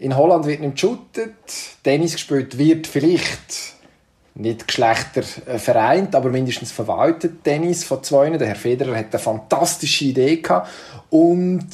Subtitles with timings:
[0.00, 1.34] In Holland wird nicht geshootet,
[1.82, 3.74] Tennis gespielt wird vielleicht
[4.34, 8.30] nicht Geschlechter äh, vereint, aber mindestens verwaltet Tennis von zwei.
[8.30, 10.68] Der Herr Federer hat eine fantastische Idee gehabt
[11.10, 11.68] und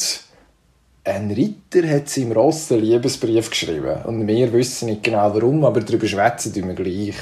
[1.04, 4.02] ein Ritter hat seinem Ross einen Liebesbrief geschrieben.
[4.04, 7.16] Und wir wissen nicht genau warum, aber darüber schwätzen wir gleich.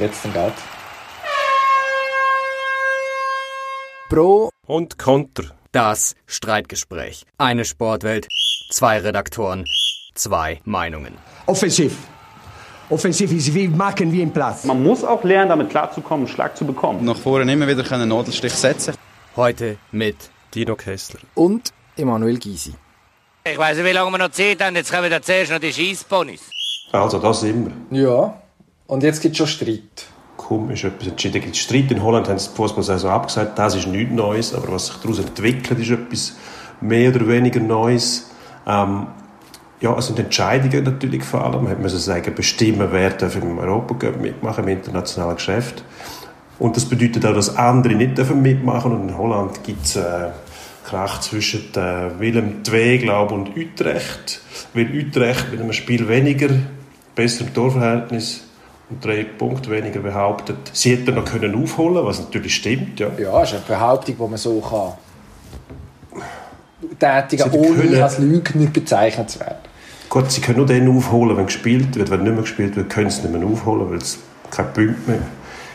[0.00, 0.54] Jetzt dann geht.
[4.08, 5.44] Pro und Konter.
[5.72, 7.24] Das Streitgespräch.
[7.38, 8.26] Eine Sportwelt,
[8.70, 9.64] zwei Redaktoren,
[10.20, 11.14] zwei Meinungen.
[11.46, 11.96] Offensiv.
[12.90, 14.64] Offensiv ist wie machen wie im Platz.
[14.64, 17.04] Man muss auch lernen, damit klarzukommen, einen Schlag zu bekommen.
[17.04, 18.94] Nach vorne immer wieder einen Nadelstich setzen.
[19.36, 20.16] Heute mit
[20.54, 22.74] Dino Kessler und Emanuel Gysi.
[23.44, 24.76] Ich weiß nicht, wie lange wir noch Zeit haben.
[24.76, 26.50] Jetzt kommen wir zuerst noch die Schießponys.
[26.92, 27.70] Also, das immer.
[27.90, 28.34] Ja.
[28.86, 30.06] Und jetzt gibt es schon Streit.
[30.36, 31.38] Kaum ist etwas entschieden.
[31.38, 31.90] Es gibt Streit.
[31.92, 33.58] In Holland haben sie die Fußballsaison abgesagt.
[33.58, 34.52] Das ist nichts Neues.
[34.52, 36.36] Aber was sich daraus entwickelt, ist etwas
[36.80, 38.30] mehr oder weniger Neues.
[38.66, 39.06] Ähm,
[39.80, 41.64] ja, es sind Entscheidungen natürlich vor allem.
[41.64, 45.82] Man muss sagen, bestimmen, wer darf im Europacup mitmachen, im internationalen Geschäft.
[46.58, 50.28] Und das bedeutet auch, dass andere nicht dürfen mitmachen Und in Holland gibt es äh,
[50.86, 54.42] Krach zwischen äh, Willem II, glaube und Utrecht.
[54.74, 56.50] Weil Utrecht mit einem Spiel weniger,
[57.14, 58.44] besserem Torverhältnis
[58.90, 63.00] und drei Punkte weniger behauptet, sie hätten noch können aufholen, was natürlich stimmt.
[63.00, 64.92] Ja, ja das ist eine Behauptung, die man so kann
[66.98, 69.69] tätigen, ohne als Lügner bezeichnet zu werden.
[70.10, 72.10] Gut, sie können nur dann aufholen, wenn gespielt wird.
[72.10, 74.18] Wenn nicht mehr gespielt wird, können sie nicht mehr aufholen, weil es
[74.50, 75.20] keine Punkte mehr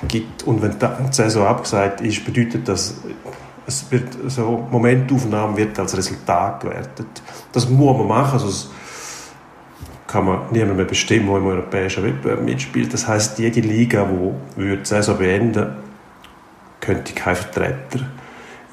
[0.09, 0.44] gibt.
[0.44, 2.95] Und wenn die Saison abgesagt ist, bedeutet das,
[3.66, 7.08] es wird so Momentaufnahme wird als Resultat gewertet.
[7.53, 8.42] Das muss man machen.
[8.44, 8.69] Das
[10.05, 12.94] kann man niemand mehr bestimmen, der im europäischen Wettbewerb mitspielt.
[12.94, 14.05] Das heißt, jede Liga,
[14.58, 15.75] die die Saison beenden
[16.81, 18.02] könnte kein Vertreter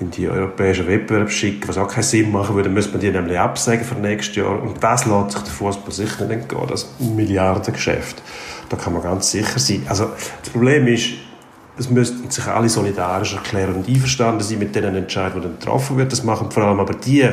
[0.02, 3.38] in die europäischen Wettbewerbe schicken, was auch keinen Sinn machen würde, müsste man die nämlich
[3.38, 4.60] absagen für nächstes Jahr.
[4.60, 8.22] Und das lässt sich der Fußball sicher nicht entgehen, das Milliardengeschäft.
[8.68, 9.84] Da kann man ganz sicher sein.
[9.88, 11.10] Also das Problem ist,
[11.78, 15.96] es müssten sich alle solidarisch erklären und einverstanden sein mit den Entscheidungen, die dann getroffen
[15.96, 16.10] werden.
[16.10, 17.28] Das machen vor allem aber die,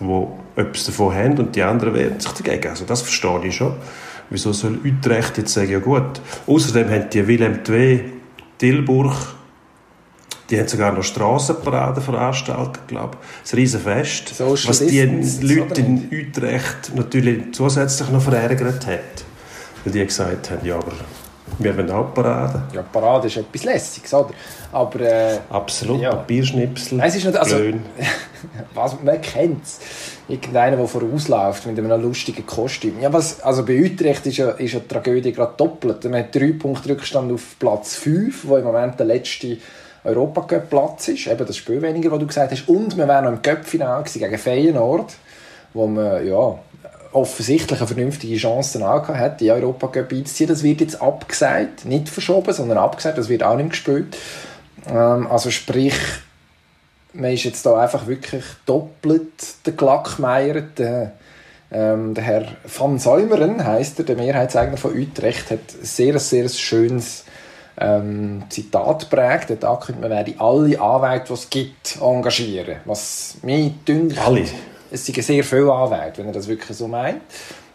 [0.00, 0.26] die
[0.56, 2.68] etwas davon haben und die anderen wehren sich dagegen.
[2.68, 3.74] Also das verstehe ich schon.
[4.28, 6.20] Wieso soll Utrecht jetzt sagen, ja gut.
[6.46, 8.12] Außerdem haben die Willem II,
[8.58, 9.14] Tilburg,
[10.50, 13.52] die haben sogar noch Strassenparaden veranstaltet, glaube ich.
[13.52, 14.34] Ein Riesenfest.
[14.34, 15.00] Social was die
[15.42, 19.24] Leute in Utrecht natürlich zusätzlich noch verärgert hat.
[19.84, 20.92] Weil die gesagt haben, ja, aber
[21.58, 22.62] wir wollen auch Paraden.
[22.72, 24.30] Ja, Parade ist etwas Lässiges, oder?
[24.72, 26.10] Aber, äh, Absolut, ja.
[26.10, 27.56] Papierschnipsel, es ist nicht, also,
[28.74, 29.78] was, Man kennt es.
[30.26, 32.98] Irgendeiner, der vorausläuft mit einem lustigen Kostüm.
[33.00, 36.02] Ja, was, also bei Utrecht ist ja, ist ja die Tragödie gerade doppelt.
[36.04, 39.58] Man hat drei Punkte Rückstand auf Platz 5, wo im Moment der letzte
[40.04, 41.26] Europacup-Platz ist.
[41.26, 42.68] Eben das Spiel weniger, was du gesagt hast.
[42.68, 45.14] Und wir wären noch im Cup-Final gegen Feyenoord,
[45.72, 46.58] wo man ja,
[47.14, 50.48] offensichtlich eine vernünftige Chance hat, die Europacup einzuziehen.
[50.48, 51.84] Das wird jetzt abgesagt.
[51.84, 53.18] Nicht verschoben, sondern abgesagt.
[53.18, 54.16] Das wird auch nicht gespielt.
[54.88, 55.94] Ähm, also sprich,
[57.12, 60.62] man ist jetzt da einfach wirklich doppelt der Glackmeier.
[60.76, 61.12] Der,
[61.70, 67.23] ähm, der Herr Van Säumeren heisst er, der Mehrheitseigner von Utrecht, hat sehr, sehr schönes
[67.78, 69.50] ähm, Zitat prägt.
[69.50, 72.76] Hat angekündigt, man werde alle Anwälte, die es gibt, engagieren.
[72.84, 74.44] Was mich dünkt, alle.
[74.90, 77.22] es sind sehr viele Anwälte, wenn er das wirklich so meint.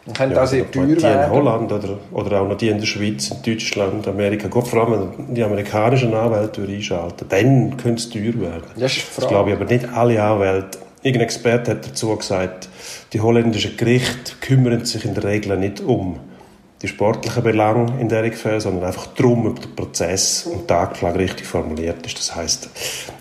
[0.06, 1.26] Man könnte ja, auch sehr teuer die werden.
[1.26, 4.48] in Holland oder, oder auch noch die in der Schweiz, in Deutschland, Amerika.
[4.48, 7.26] Gut, vor allem die amerikanischen Anwälte einschalten.
[7.30, 8.64] Dann könnte es teuer werden.
[8.76, 10.80] Das, ist das glaube ich aber nicht alle Anwälte.
[11.04, 12.70] Irgendein Experte hat dazu gesagt,
[13.14, 16.20] die holländischen Gerichte kümmern sich in der Regel nicht um
[16.82, 21.20] die sportlichen Belange in der Fälle, sondern einfach darum, ob der Prozess und die Anklage
[21.20, 22.18] richtig formuliert ist.
[22.18, 22.70] Das heißt,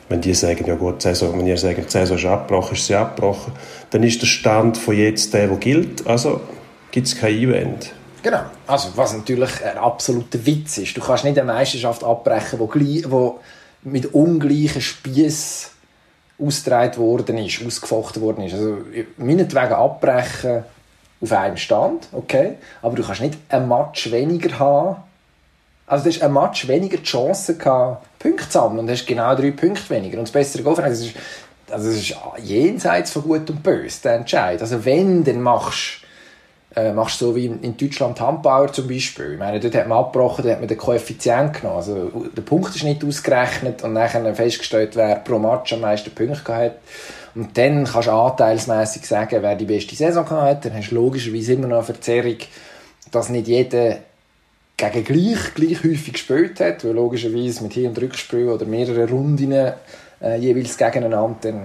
[0.08, 2.94] wenn die sagen, ja gut, Saison, wenn ihr sagt, die Saison ist abgebrochen, ist sie
[2.94, 3.52] abgebrochen,
[3.90, 6.06] dann ist der Stand von jetzt der, der gilt.
[6.06, 6.40] Also
[6.92, 7.92] gibt es kein Event.
[8.22, 8.42] Genau.
[8.66, 10.96] Also, was natürlich ein absoluter Witz ist.
[10.96, 13.04] Du kannst nicht eine Meisterschaft abbrechen, die
[13.82, 15.70] mit ungleichen Spieß
[16.40, 18.54] ausgetragen worden ist, ausgefochten worden ist.
[18.54, 18.78] Also,
[19.16, 20.64] meinetwegen abbrechen
[21.20, 24.96] auf einem Stand, okay, aber du kannst nicht ein Match weniger haben.
[25.86, 29.34] Also du hast ein Match weniger die Chance gehabt, Punkte zu sammeln und hast genau
[29.34, 30.18] drei Punkte weniger.
[30.18, 31.16] Und das bessere Golf, also es ist,
[31.70, 34.60] also es ist jenseits von Gut und Böse, der Entscheid.
[34.60, 36.02] Also wenn, dann machst
[36.76, 39.32] äh, machst so wie in, Deutschland Handbauer zum Beispiel.
[39.32, 41.78] Ich meine, dort hat man abgebrochen, da hat man den Koeffizient genommen.
[41.78, 46.54] Also der Punkt ist nicht ausgerechnet und dann festgestellt, wer pro Match am meisten Punkte
[46.54, 46.76] hat.
[47.38, 50.64] Und dann kannst du anteilsmässig sagen, wer die beste Saison hat.
[50.64, 52.36] Dann hast du logischerweise immer noch eine Verzerrung,
[53.12, 53.98] dass nicht jeder
[54.76, 59.52] gegen gleich, gleich häufig gespielt hat, weil logischerweise mit Hin- und Rückspiel oder mehreren Runden
[59.52, 61.60] äh, jeweils gegeneinander dann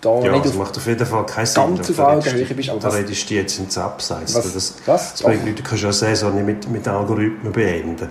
[0.00, 1.76] da Ja, das macht auf jeden Fall keinen Sinn.
[1.76, 2.70] ganz auf Da redest Augenhöhe du- bist.
[2.70, 4.34] Aber Da redest du jetzt ins Abseits.
[4.34, 5.12] Was- das, was?
[5.12, 5.60] das bringt nichts.
[5.62, 8.08] Du kannst ja eine Saison nicht mit, mit Algorithmen beenden.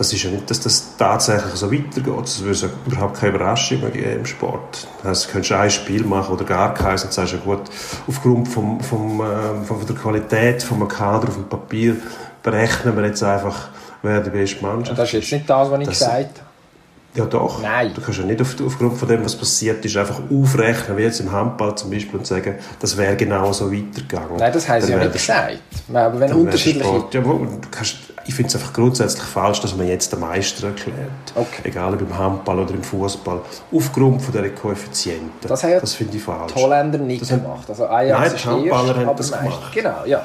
[0.00, 2.22] Das ist ja nicht, dass das tatsächlich so weitergeht.
[2.22, 4.88] Das würde ja überhaupt keine Überraschung mehr geben im Sport.
[5.04, 7.60] Heißt, du könntest ein Spiel machen oder gar keins und sagst, ja gut,
[8.08, 11.96] aufgrund vom, vom, äh, von der Qualität vom Kader auf dem Papier
[12.42, 13.68] berechnen wir jetzt einfach,
[14.00, 16.46] wer die beste Mannschaft das ist jetzt nicht das, was ich Das- gesagt habe.
[17.16, 17.60] ja doch.
[17.60, 17.92] Nein.
[17.94, 21.20] Du kannst ja nicht auf, aufgrund von dem, was passiert ist, einfach aufrechnen, wie jetzt
[21.20, 24.38] im Handball zum Beispiel, und sagen, das wäre genau so weitergegangen.
[24.38, 25.58] Nein, das haben sie Dann ja nicht gesagt.
[25.92, 26.88] Aber wenn unterschiedliche...
[26.88, 27.96] Sport- Ja, du kannst,
[28.30, 31.10] ich finde es einfach grundsätzlich falsch, dass man jetzt den Meister erklärt.
[31.34, 31.62] Okay.
[31.64, 33.40] Egal ob im Handball oder im Fußball.
[33.72, 35.32] Aufgrund von dieser Koeffizienten.
[35.42, 36.52] Das ja finde ich falsch.
[36.54, 37.68] Die Holländer nicht Das gemacht.
[37.68, 39.72] Also Ajax Nein, die Handballer erst, haben das gemacht.
[39.74, 40.24] Genau, ja.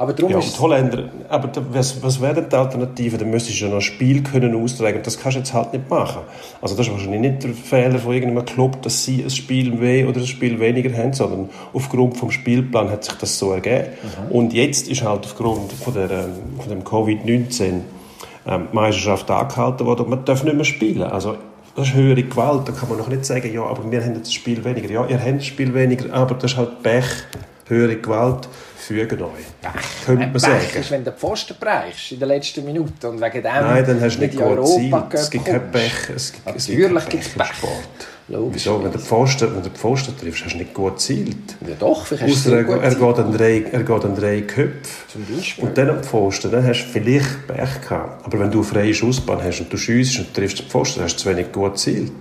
[0.00, 3.18] Aber darum Ja, ist und Holländer, aber da- was, was wäre die Alternative?
[3.18, 5.74] Dann müsstest du ja noch ein Spiel können austragen und das kannst du jetzt halt
[5.74, 6.22] nicht machen.
[6.62, 10.08] Also das ist wahrscheinlich nicht der Fehler von irgendeinem Club, dass sie ein Spiel mehr
[10.08, 13.88] oder ein Spiel weniger haben, sondern aufgrund vom Spielplan hat sich das so ergeben.
[14.30, 14.32] Mhm.
[14.34, 17.62] Und jetzt ist halt aufgrund von, der, ähm, von dem Covid-19
[18.46, 21.02] ähm, die Meisterschaft angehalten worden und man darf nicht mehr spielen.
[21.02, 21.36] Also
[21.76, 22.66] das ist höhere Gewalt.
[22.66, 24.90] Da kann man noch nicht sagen, ja, aber wir haben jetzt das Spiel weniger.
[24.90, 27.04] Ja, ihr habt das Spiel weniger, aber das ist halt Pech,
[27.66, 28.48] höhere Gewalt,
[28.90, 29.30] fügen euch.
[30.04, 30.80] Könnte man Pech sagen.
[30.80, 34.00] ist, wenn du den Pfosten brechst in der letzten Minute und wegen dem Nein, dann
[34.00, 34.42] hast du nicht gut.
[34.42, 35.92] Europa Es gibt kein Pech.
[36.14, 37.52] Es, gibt- Natürlich gibt es Pech.
[37.54, 37.72] Sport.
[38.28, 38.64] Logisch.
[38.64, 38.82] Wieso?
[38.84, 41.36] Wenn du Pfosten, wenn du Pfosten triffst, hast du nicht gut gezielt.
[41.66, 44.80] Ja doch, vielleicht hast du er, er, geht an drei, er geht an drei Köpfe.
[45.12, 45.64] Zum Beispiel.
[45.64, 48.24] Und dann am Pfosten, dann hast du vielleicht Pech gehabt.
[48.24, 51.16] Aber wenn du eine freie Schussbahn hast und du schiessest und triffst den Pfosten, hast
[51.16, 52.12] du zu wenig gut gezielt.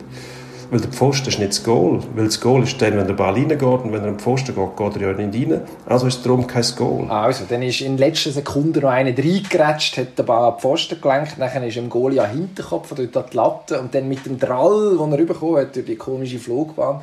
[0.71, 1.99] Weil der Pfosten ist nicht das Goal.
[2.15, 4.77] Weil das Goal ist dann, wenn der Ball reingeht und wenn er am Pfosten geht,
[4.77, 5.61] geht er ja nicht rein.
[5.87, 7.09] Also ist darum kein Goal.
[7.09, 11.01] Also, dann ist in letzter Sekunde noch einer reingerätscht, hat den Ball an die Pfosten
[11.01, 14.25] gelenkt, dann ist ihm Goalie an den Hinterkopf, dort an die Latte und dann mit
[14.25, 17.01] dem Drall, den er bekommen hat, durch die komische Flugbahn,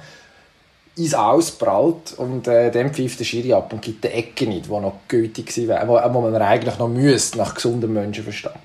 [0.97, 4.71] ins Ausprallt und äh, dann pfeift der Schiri ab und gibt die Ecke nicht, die
[4.71, 8.57] noch gültig wäre, wo, wo man eigentlich noch müsste, nach gesundem Menschenverstand.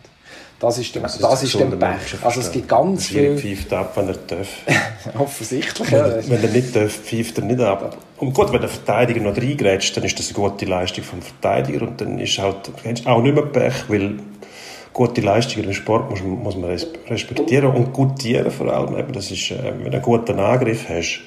[0.61, 1.89] Das ist der, das ist der gesunder Pech.
[1.89, 2.25] Menschenverstand.
[2.25, 4.47] Also es gibt ganz Der viel, pfeift ab, wenn er darf.
[5.19, 7.97] offensichtlich, Wenn ja, wenn er nicht darf, pfeift er nicht ab.
[8.17, 11.81] Und gut, wenn der Verteidiger noch reingrätscht, dann ist das eine gute Leistung vom Verteidiger
[11.87, 12.57] und dann ist halt
[13.05, 14.17] auch nicht mehr Pech, weil
[14.93, 18.95] gute Leistungen im Sport muss, man- muss man res- respektieren und gutieren vor allem.
[18.97, 21.21] Eben, das ist, äh, wenn du einen guten Angriff hast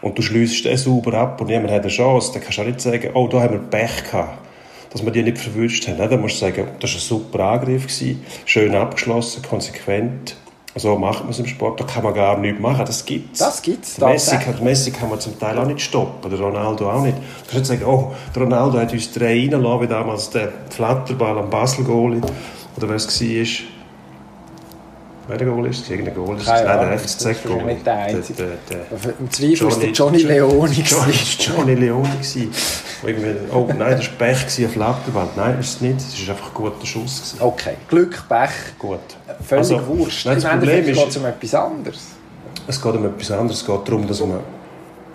[0.00, 2.66] und du schliessest den sauber ab und niemand hat eine Chance, dann kannst du auch
[2.66, 4.38] nicht sagen, oh, da haben wir Pech gehabt,
[4.92, 5.98] dass wir die nicht verwünscht haben.
[5.98, 10.36] Dann musst du sagen, das war ein super Angriff, gewesen, schön abgeschlossen, konsequent.
[10.74, 13.40] So macht man es im Sport, da kann man gar nichts machen, das gibt's.
[13.40, 17.02] Das gibt's, Der Messi, Messi kann man zum Teil auch nicht stoppen, der Ronaldo auch
[17.02, 17.18] nicht.
[17.18, 21.38] Du kannst nicht sagen, oh, der Ronaldo hat uns drei reingelassen, wie damals der Flatterball
[21.38, 22.22] am Basel-Goalie,
[22.76, 23.71] oder wer es war.
[25.32, 25.88] Wer der Goal ist?
[25.90, 26.48] Irgendein Goal ist es?
[26.48, 27.64] Nein, der FCZ-Goal.
[27.64, 28.42] nicht der Einzige.
[28.68, 30.74] Der, der, Im Zweifel ist der Johnny Leoni.
[30.82, 31.12] Johnny.
[31.38, 32.10] Johnny Leone
[33.02, 35.28] irgendwie, oh nein, das war Pech, ein Flatterball.
[35.34, 35.96] Nein, ist es nicht.
[35.96, 37.16] Es war einfach ein guter Schuss.
[37.32, 37.36] Gewesen.
[37.40, 38.98] Okay, Glück, Pech, Gut.
[39.42, 40.26] völlig Also, wurscht.
[40.26, 42.00] nein, das Im Problem ist- geht es um etwas anderes.
[42.68, 43.60] Es geht um etwas anderes.
[43.62, 44.40] Es geht darum, dass man,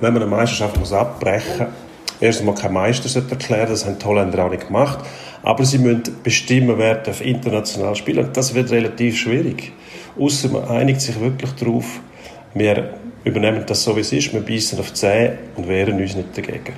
[0.02, 1.68] wenn man eine Meisterschaft muss abbrechen muss,
[2.20, 5.00] erst einmal kein Meister erklären Das haben die Holländer auch nicht gemacht.
[5.44, 8.30] Aber sie müssen bestimmen, wer darf international spielen.
[8.34, 9.72] Das wird relativ schwierig.
[10.20, 11.86] Außer man einigt sich wirklich darauf,
[12.54, 12.94] wir
[13.24, 16.36] übernehmen das so, wie es ist, wir beißen auf die Zähne und wehren uns nicht
[16.36, 16.74] dagegen.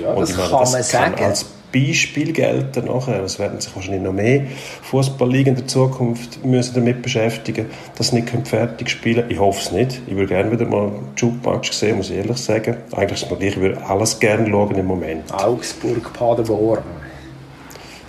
[0.00, 1.24] Ja, Und das ich meine, kann das man sagen.
[1.24, 3.22] Als Beispiel gelten nachher.
[3.24, 4.42] Es werden sich wahrscheinlich noch mehr
[4.82, 7.66] Fußballligen in der Zukunft müssen damit beschäftigen,
[7.96, 10.00] dass sie nicht können fertig spielen Ich hoffe es nicht.
[10.06, 12.76] Ich würde gerne wieder mal Jukebox sehen, muss ich ehrlich sagen.
[12.92, 15.32] Eigentlich ist es mir gleich, ich würde alles gerne schauen im Moment.
[15.34, 16.82] Augsburg, Paderborn.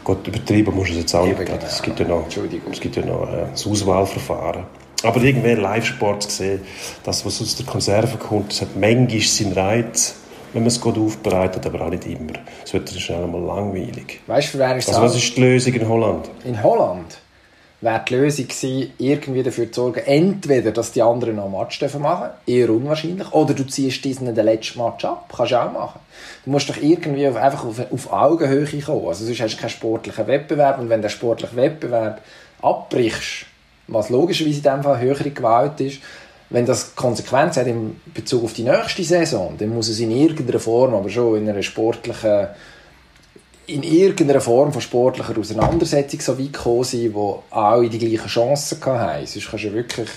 [0.04, 1.38] Gut, übertrieben muss es jetzt auch nicht.
[1.38, 1.58] genau.
[1.66, 2.28] Es gibt ja noch,
[2.72, 4.64] es gibt ja noch äh, das Auswahlverfahren.
[5.04, 6.62] Aber irgendwie Live-Sport sehen,
[7.04, 10.16] das, was aus der Konserve kommt, das hat manchmal seinen Reiz,
[10.54, 12.34] wenn man es gut aufbereitet, aber auch nicht immer.
[12.64, 14.22] Es wird dann schnell einmal langweilig.
[14.28, 16.30] Weißt du, wen ist Also was ist die Lösung in Holland?
[16.44, 17.18] In Holland
[17.82, 21.78] wäre die Lösung gewesen, irgendwie dafür zu sorgen, entweder, dass die anderen noch einen Match
[21.80, 25.32] dürfen machen eher unwahrscheinlich, oder du ziehst diesen den letzten Match ab.
[25.36, 26.00] Kannst du auch machen.
[26.46, 29.08] Du musst doch irgendwie auf, einfach auf, auf Augenhöhe kommen.
[29.08, 32.22] Also sonst hast du keinen sportlichen Wettbewerb und wenn der sportliche Wettbewerb
[32.62, 33.46] abbrichst,
[33.88, 36.00] was logischerweise in dem Fall höhere Gewalt ist,
[36.50, 40.60] wenn das Konsequenzen hat in Bezug auf die nächste Saison, dann muss es in irgendeiner
[40.60, 42.48] Form, aber schon in einer sportlichen
[43.68, 48.80] in irgendeiner Form von sportlicher Auseinandersetzung so weit gekommen sein, wo alle die gleichen Chancen
[48.86, 49.26] hatten.
[49.26, 50.10] Sonst kannst du wirklich,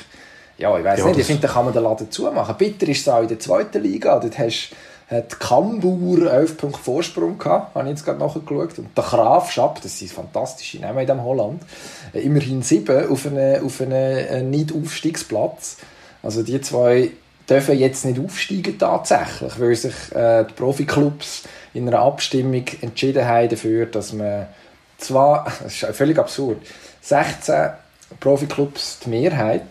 [0.59, 2.55] ja, ich weiß Ja, nicht, ich finde, da kann man den Laden zumachen.
[2.59, 4.19] Bitter ist es auch in der zweiten Liga.
[4.19, 4.75] Dort hast
[5.09, 8.79] hat Kambur 11 Punkte Vorsprung gehabt, habe ich jetzt gerade nachgeschaut.
[8.79, 11.63] Und der Grafschap, das sind fantastische Namen in diesem Holland,
[12.13, 15.79] äh, immerhin sieben auf einen, auf äh, Nicht-Aufstiegsplatz.
[16.29, 17.13] Also die zwei
[17.49, 23.49] dürfen jetzt nicht aufsteigen tatsächlich, weil sich äh, die Profiklubs in einer Abstimmung entschieden haben
[23.49, 24.47] dafür, dass man
[24.99, 26.59] zwar, das ist völlig absurd,
[27.01, 27.71] 16
[28.21, 29.63] Profiklubs die Mehrheit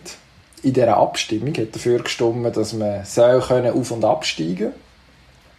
[0.64, 4.72] in dieser Abstimmung hat dafür gestimmt, dass man soll können auf- und absteigen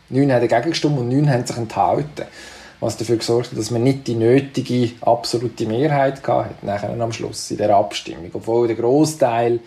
[0.09, 2.25] Neun haben dagegen gestimmt und neun haben sich enthalten.
[2.81, 7.49] Was dafür gesorgt hat, dass man nicht die nötige absolute Mehrheit hatte, nachher am Schluss
[7.51, 8.31] in dieser Abstimmung.
[8.33, 9.61] Obwohl der Großteil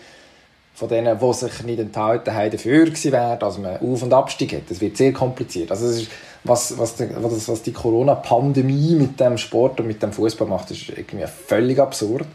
[0.73, 4.53] von denen, die sich nicht enthalten haben, dafür gewesen wäre, dass man Auf- und Abstieg
[4.53, 4.63] hat.
[4.69, 5.69] Das wird sehr kompliziert.
[5.71, 6.11] Also das ist,
[6.43, 10.89] was, was, die, was, die Corona-Pandemie mit dem Sport und mit dem Fußball macht, ist
[10.89, 12.25] irgendwie völlig absurd.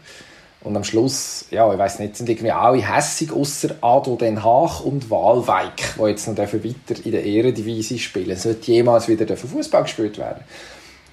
[0.61, 4.83] Und am Schluss, ja, ich weiß nicht, sind irgendwie alle hässig, außer Adel Den Haag
[4.83, 8.35] und Walweik, die jetzt noch weiter in der Eredivisie spielen.
[8.35, 10.43] Sollte jemals wieder Fußball gespielt werden.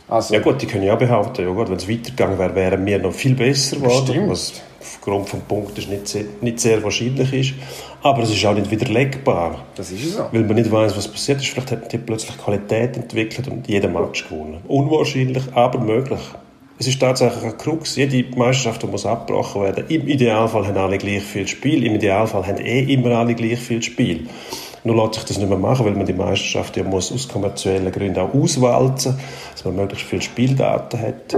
[0.08, 2.98] Also, Ja gut, die können ja behaupten, ja gut, wenn es weitergegangen wäre, wären wir
[2.98, 7.54] noch viel besser geworden, was aufgrund des Punktes nicht sehr, nicht sehr wahrscheinlich ist.
[8.02, 10.26] Aber es ist auch nicht widerlegbar, das ist so.
[10.30, 11.48] weil man nicht weiß, was passiert ist.
[11.48, 14.58] Vielleicht hätten die plötzlich Qualität entwickelt und jeden Match gewonnen.
[14.68, 16.20] Unwahrscheinlich, aber möglich.
[16.78, 17.96] Es ist tatsächlich ein Krux.
[17.96, 19.84] Jede Meisterschaft muss abgebrochen werden.
[19.88, 21.82] Im Idealfall haben alle gleich viel Spiel.
[21.84, 24.28] Im Idealfall haben eh immer alle gleich viel Spiel.
[24.86, 27.90] Nur lässt sich das nicht mehr machen, weil man die Meisterschaft ja muss aus kommerziellen
[27.90, 29.18] Gründen auch auswalzen,
[29.52, 31.36] dass man möglichst viele Spieldaten hat.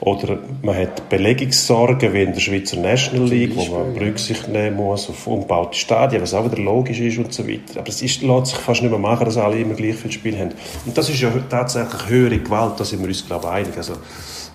[0.00, 5.08] Oder man hat Belegungssorgen wie in der Schweizer National League, wo man Rücksicht nehmen muss
[5.08, 7.78] auf umgebaute Stadien, was auch wieder logisch ist und so weiter.
[7.80, 10.38] Aber es ist, lässt sich fast nicht mehr machen, dass alle immer gleich viel Spiel
[10.38, 10.50] haben.
[10.84, 13.76] Und das ist ja tatsächlich höhere Gewalt, da sind wir uns, glaube ich, einig.
[13.76, 13.94] Also,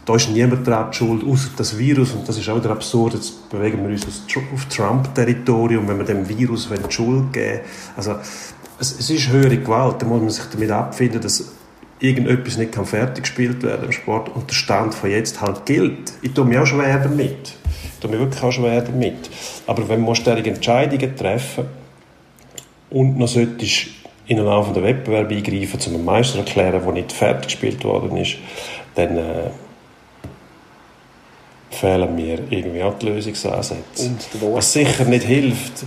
[0.07, 2.13] da ist niemand daran schuld, außer das Virus.
[2.13, 3.15] Und das ist auch wieder absurd.
[3.15, 7.59] Jetzt bewegen wir uns auf Trump-Territorium, wenn wir dem Virus die Schuld geben
[7.97, 8.15] Also,
[8.79, 10.01] es, es ist höhere Gewalt.
[10.01, 11.51] Da muss man sich damit abfinden, dass
[11.99, 16.13] irgendetwas nicht kann fertig gespielt werden im Sport und der Stand von jetzt halt gilt.
[16.21, 17.57] Ich tue mich auch schwer damit.
[17.83, 19.29] Ich tue mich wirklich auch schwer damit.
[19.65, 21.65] Aber wenn man stärkere Entscheidungen treffen
[22.91, 23.87] und noch solltest
[24.25, 28.37] in einen laufenden Wettbewerb eingreifen, um einen Meister erklären, der nicht fertig gespielt worden ist,
[28.95, 29.49] dann äh,
[31.77, 34.11] fehlen mir irgendwie auch die Lösungsansätze.
[34.41, 35.85] Was sicher nicht hilft,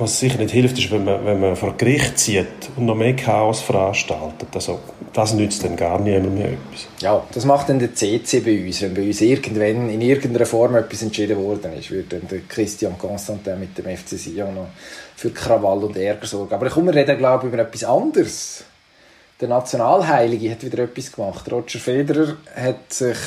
[0.00, 2.46] was sicher nicht hilft, ist, wenn man, wenn man vor Gericht zieht
[2.76, 4.48] und noch mehr Chaos veranstaltet.
[4.54, 4.80] Also,
[5.12, 6.86] das nützt dann gar niemandem mehr etwas.
[7.00, 8.80] Ja, das macht dann der CC bei uns.
[8.80, 12.96] Wenn bei uns irgendwann in irgendeiner Form etwas entschieden worden ist, wird dann der Christian
[12.96, 14.68] Constantin mit dem FC Sion noch
[15.16, 16.54] für Krawall und Ärger sorgen.
[16.54, 18.64] Aber komm, wir reden, glaube ich, über etwas anderes.
[19.38, 21.50] Der Nationalheilige hat wieder etwas gemacht.
[21.52, 23.18] Roger Federer hat sich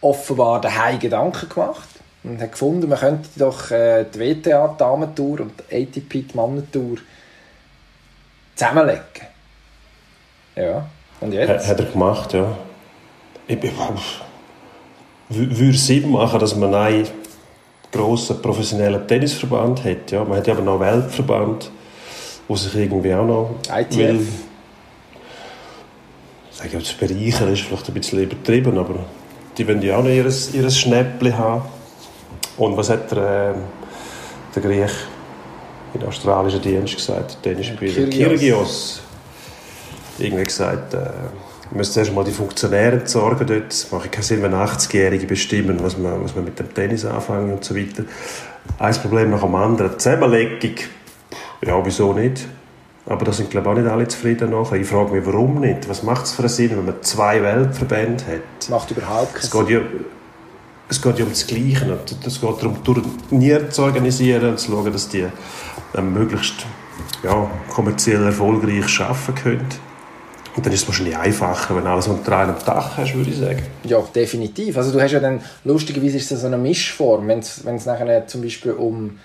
[0.00, 1.88] offenbar daheim Gedanken gemacht
[2.22, 6.36] und hat gefunden, man könnte doch äh, die WTA die Damentour und die ATP die
[6.36, 6.98] Mannentour
[8.54, 9.02] zusammenlegen.
[10.56, 10.86] Ja,
[11.20, 11.68] und Hat, jetzt?
[11.68, 12.56] hat er gemacht, ja.
[13.46, 13.72] Ich, ich,
[15.28, 17.06] würde Sinn machen, dass man einen
[17.90, 20.10] grossen professionellen Tennisverband hat.
[20.10, 20.24] Ja.
[20.24, 21.70] Man hat ja aber noch einen Weltverband,
[22.48, 23.96] der sich irgendwie auch noch ITF.
[23.96, 24.26] will.
[26.50, 29.06] Ich sage jetzt bereichern ist vielleicht ein bisschen übertrieben, aber
[29.56, 31.62] die wollen ja auch noch ihr, ihr Schnäppchen haben.
[32.56, 33.54] Und was hat der, äh,
[34.54, 34.92] der Griech
[35.94, 37.94] in australischen Dienst gesagt, der Tennisspieler?
[37.94, 38.18] Kyrgios.
[38.18, 39.02] Kyrgios.
[40.18, 40.98] Irgendwie gesagt, äh,
[41.70, 43.72] wir müssen zuerst mal die Funktionäre entsorgen dort.
[43.72, 47.52] Es macht keinen Sinn, wenn 80-Jährige bestimmen, was man, was man mit dem Tennis anfangen
[47.52, 48.04] und so weiter.
[48.78, 49.92] Ein Problem nach dem anderen.
[49.92, 50.74] Die Zusammenlegung,
[51.64, 52.46] ja, wieso nicht?
[53.06, 54.76] Aber da sind, glaube ich, auch nicht alle zufrieden nachher.
[54.76, 55.88] Ich frage mich, warum nicht?
[55.88, 58.68] Was macht es für einen Sinn, wenn man zwei Weltverbände hat?
[58.68, 59.80] Macht überhaupt keinen Es geht ja,
[60.88, 61.98] es geht ja um das Gleiche.
[62.26, 65.26] Es geht darum, Turniere zu organisieren und zu schauen, dass die
[65.94, 66.66] ähm, möglichst
[67.22, 69.68] ja, kommerziell erfolgreich arbeiten können.
[70.56, 73.38] Und dann ist es wahrscheinlich einfacher, wenn du alles unter einem Dach hast, würde ich
[73.38, 73.62] sagen.
[73.84, 74.76] Ja, definitiv.
[74.76, 77.86] Also du hast ja dann, lustigerweise ist es so eine Mischform, wenn es wenn es
[77.86, 79.18] nachher zum Beispiel um,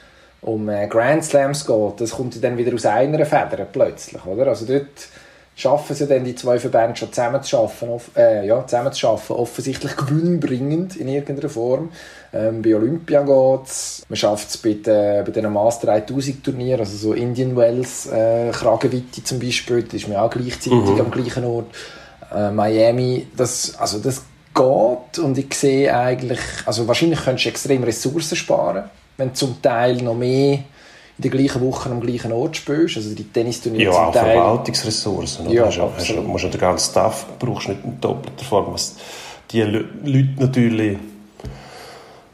[0.46, 4.48] um äh, Grand Slams geht, das kommt dann wieder aus einer Feder plötzlich, oder?
[4.48, 5.08] Also dort
[5.56, 9.36] schaffen sie dann die zwei Verbände schon zusammen zu schaffen, äh, ja, zusammen zu schaffen,
[9.38, 11.90] offensichtlich gewinnbringend in irgendeiner Form.
[12.34, 16.82] Ähm, bei Olympia geht es, man schafft es bei, den, bei den Master 1000 Turnieren,
[16.82, 21.46] also so Indian Wells, äh, Kragenweite zum Beispiel, das ist mir auch gleichzeitig am gleichen
[21.46, 21.68] Ort.
[22.34, 24.24] Äh, Miami, das, also das
[24.54, 29.62] geht und ich sehe eigentlich, also wahrscheinlich könntest du extrem Ressourcen sparen, wenn du zum
[29.62, 30.54] Teil noch mehr
[31.18, 34.34] in der gleichen Woche am gleichen Ort spielst, also die Tennisturniere Ja, zum auch Teil.
[34.36, 35.46] Verwaltungsressourcen.
[35.48, 35.56] oder?
[35.56, 36.28] Ja, hast, du- hast, du- absolut.
[36.28, 38.74] musst ja den ganzen Staff brauchst nicht in doppelter Form.
[38.74, 38.96] Was
[39.52, 40.98] die Leute natürlich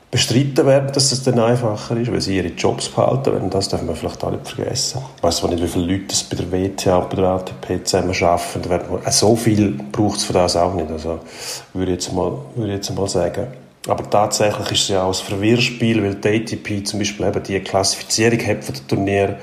[0.10, 3.50] bestreiten werden, dass es dann einfacher ist, weil sie ihre Jobs behalten werden.
[3.50, 5.02] Das darf man vielleicht auch nicht vergessen.
[5.18, 8.14] Ich weiss nicht, wie viele Leute das bei der WTA und bei der ATP zusammen
[8.24, 8.70] arbeiten.
[8.70, 10.92] Wir- So viel braucht es für das auch nicht.
[10.92, 11.20] Also,
[11.74, 13.48] würde ich jetzt mal, würde ich jetzt mal sagen.
[13.88, 17.60] Aber tatsächlich ist es ja auch ein Verwirrspiel, weil die ATP zum Beispiel eben die
[17.60, 19.40] Klassifizierung hat für das Turnier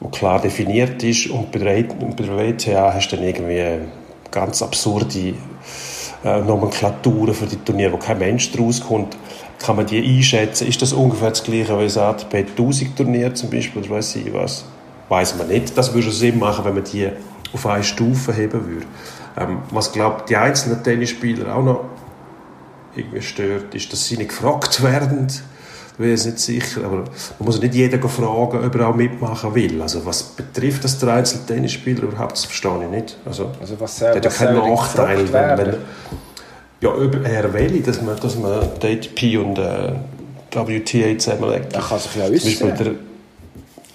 [0.00, 3.88] wo klar definiert ist und bei der, bei der WTA hast du dann irgendwie
[4.30, 5.34] ganz absurde
[6.24, 9.16] äh, Nomenklaturen für die Turniere, wo kein Mensch draus kommt,
[9.58, 10.68] kann man die einschätzen?
[10.68, 14.32] Ist das ungefähr das gleiche wie ein ATP 1000 Turnier zum Beispiel oder weiß ich
[14.32, 14.64] was?
[15.08, 15.76] Weiß man nicht.
[15.76, 17.08] Das würde Sinn machen, wenn man die
[17.52, 18.86] auf eine Stufe heben würde.
[19.36, 21.84] Ähm, was glaubt die einzelnen Tennisspieler auch noch
[22.98, 25.26] irgendwie stört, ist, dass sie nicht gefragt werden.
[25.28, 27.06] Ich bin nicht sicher, aber man
[27.40, 29.82] muss nicht jeden fragen, ob er auch mitmachen will.
[29.82, 33.16] Also was betrifft das der einzelne Tennisspieler überhaupt, das verstehe ich nicht.
[33.24, 35.76] Also, Also was, der hat ja keinen soll Nachteil, wenn, wenn
[36.80, 39.94] ja, ob er will, dass man, dass man die ATP und äh,
[40.52, 41.72] WTA zusammenlegt.
[41.72, 42.98] Er kann sich ja äußern.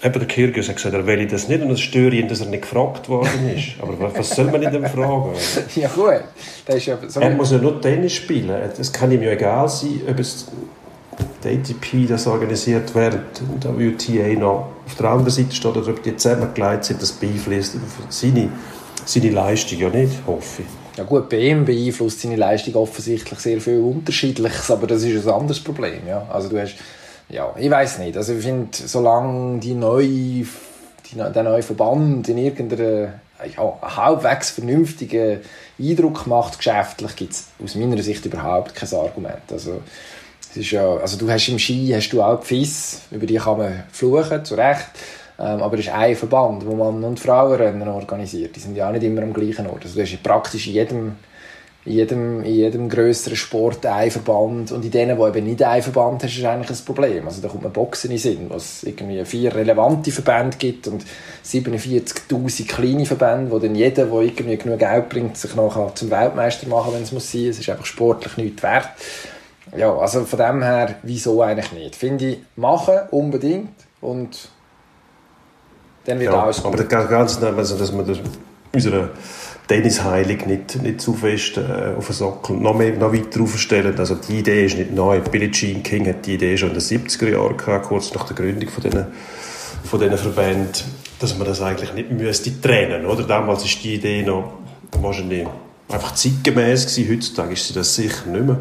[0.04, 2.40] Der, eben der Kyrgios hat gesagt, er will das nicht und es stört ihn, dass
[2.40, 3.74] er nicht gefragt worden ist.
[3.80, 5.32] Aber was- soll man in dem fragen?
[5.76, 6.20] Ja gut,
[6.66, 7.20] das ist ja so...
[7.20, 8.50] Er muss ja nur Tennis spielen.
[8.78, 10.46] Es kann ihm ja egal sein, ob es
[11.42, 13.22] die ATP das organisiert, während
[13.62, 17.00] der WTA noch auf der anderen Seite steht oder ob die zusammengelegt sind.
[17.00, 17.76] Das beeinflusst
[18.08, 18.48] seine,
[19.04, 20.98] seine Leistung ja nicht, hoffe ich.
[20.98, 25.32] Ja gut, bei ihm beeinflusst seine Leistung offensichtlich sehr viel Unterschiedliches, aber das ist ein
[25.34, 26.26] anderes Problem, ja.
[26.32, 26.76] Also du hast,
[27.28, 32.28] ja, ich weiß nicht, also ich finde, solange die neue, die, neu- der neue Verband
[32.28, 33.14] in irgendeiner
[33.56, 35.40] ja, halbwegs vernünftigen
[35.78, 39.42] Eindruck macht, geschäftlich, gibt es aus meiner Sicht überhaupt kein Argument.
[39.50, 39.80] Also,
[40.50, 43.58] es ist ja, also du hast im Ski hast du auch FIS, über die kann
[43.58, 44.86] man fluchen, zu Recht.
[45.36, 48.54] Ähm, aber es ist ein Verband, wo Mann- und Frauenrennen organisiert.
[48.54, 49.82] Die sind ja auch nicht immer am gleichen Ort.
[49.82, 51.16] Also du hast praktisch in jedem,
[51.86, 54.72] in jedem, in jedem grösseren Sport einen Verband.
[54.72, 57.26] Und in denen, wo eben nicht einen Verband hast, ist eigentlich ein Problem.
[57.26, 61.04] Also da kommt man Boxen in Sinn, wo es irgendwie vier relevante Verbände gibt und
[61.44, 66.68] 47'000 kleine Verbände, wo dann jeder, der irgendwie genug Geld bringt, sich nachher zum Weltmeister
[66.68, 67.48] machen, wenn es muss sein.
[67.48, 68.88] Es ist einfach sportlich nichts wert.
[69.76, 71.96] Ja, also von dem her, wieso eigentlich nicht?
[71.96, 74.48] Finde ich, machen unbedingt und
[76.06, 76.92] dann wird Ja, alles aber gut.
[76.92, 78.18] das Ganze, also, dass man das,
[78.72, 79.10] unsere
[79.66, 83.98] Tennisheilung nicht, nicht zu fest äh, auf den Sockel noch, mehr, noch weiter aufstellen.
[83.98, 85.20] Also die Idee ist nicht neu.
[85.20, 88.36] Billie Jean King hat die Idee schon in den 70er Jahren gehabt, kurz nach der
[88.36, 89.06] Gründung von diesen,
[89.84, 90.72] von diesen Verbänden,
[91.18, 93.22] dass man das eigentlich nicht müsste trennen oder?
[93.22, 94.52] Damals ist die Idee noch
[95.00, 95.46] wahrscheinlich
[95.88, 97.14] einfach zeitgemäß gewesen.
[97.14, 98.58] Heutzutage ist sie das sicher nicht mehr.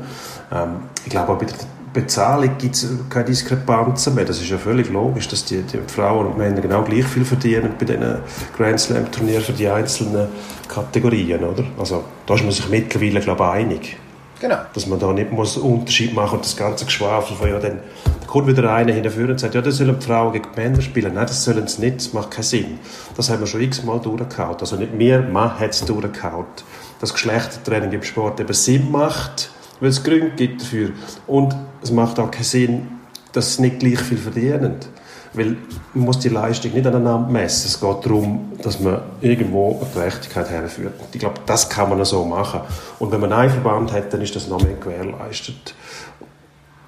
[0.54, 1.56] Ähm, ich glaube auch bei der
[1.94, 4.26] Bezahlung gibt es keine Diskrepanzen mehr.
[4.26, 7.74] Das ist ja völlig logisch, dass die, die Frauen und Männer genau gleich viel verdienen
[7.80, 8.18] bei diesen
[8.58, 10.28] Grand Slam Turnieren für die einzelnen
[10.68, 11.64] Kategorien, oder?
[11.78, 13.98] Also da ist man sich mittlerweile glaube ich einig,
[14.40, 14.58] Genau.
[14.74, 17.80] dass man da nicht muss einen Unterschied machen und das ganze Geschwafel von ja dann
[18.20, 20.82] da kommt wieder einer hinterher und sagt, ja, das sollen die Frauen gegen die Männer
[20.82, 21.14] spielen.
[21.14, 22.80] Nein, das sollen sie nicht, das macht keinen Sinn.
[23.16, 24.58] Das haben wir schon x-mal durchgehauen.
[24.60, 26.46] Also nicht wir, man hat es durchgehauen.
[27.00, 29.52] Dass Geschlechtertraining im Sport eben Sinn macht,
[29.84, 30.92] weil es Gründe gibt dafür.
[31.28, 32.88] Und es macht auch keinen Sinn,
[33.34, 34.78] dass sie nicht gleich viel verdienen.
[35.34, 35.58] Weil
[35.94, 37.68] man muss die Leistung nicht aneinander messen.
[37.68, 40.94] Es geht darum, dass man irgendwo eine Gerechtigkeit herführt.
[41.12, 42.62] Ich glaube, das kann man so machen.
[43.00, 45.76] Und wenn man einen Verband hat, dann ist das noch mehr gewährleistet.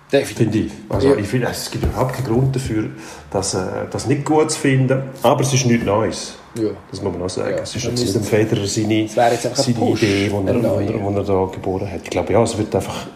[0.10, 0.72] Definitiv.
[0.88, 1.16] Also Ja.
[1.18, 2.92] ich finde, es gibt überhaupt keinen Grund dafür,
[3.30, 5.02] das, äh, das nicht gut zu finden.
[5.22, 6.36] Aber es ist nichts Neues.
[6.58, 6.70] Ja.
[6.90, 7.52] Das muss man auch sagen.
[7.52, 11.18] Ja, es ist jetzt nicht dem Federer seine, ein seine Idee, die er, ein neuer.
[11.18, 12.02] er, da geboren hat.
[12.04, 13.08] Ich glaube, ja, es wird einfach,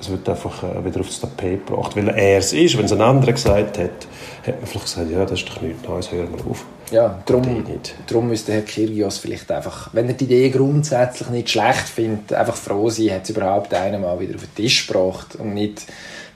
[0.00, 1.96] es wird einfach äh, wieder aufs Tapet gebracht.
[1.96, 2.78] Weil er es ist.
[2.78, 3.90] Wenn es ein anderer gesagt hat,
[4.46, 6.64] hat man vielleicht gesagt, ja, das ist doch nichts Neues, hören wir auf.
[6.90, 7.64] Ja, darum,
[8.06, 12.56] darum müsste Herr Kyrgios vielleicht einfach, wenn er die Idee grundsätzlich nicht schlecht findet, einfach
[12.56, 15.82] froh sein, hat es überhaupt einen mal wieder auf den Tisch gebracht und nicht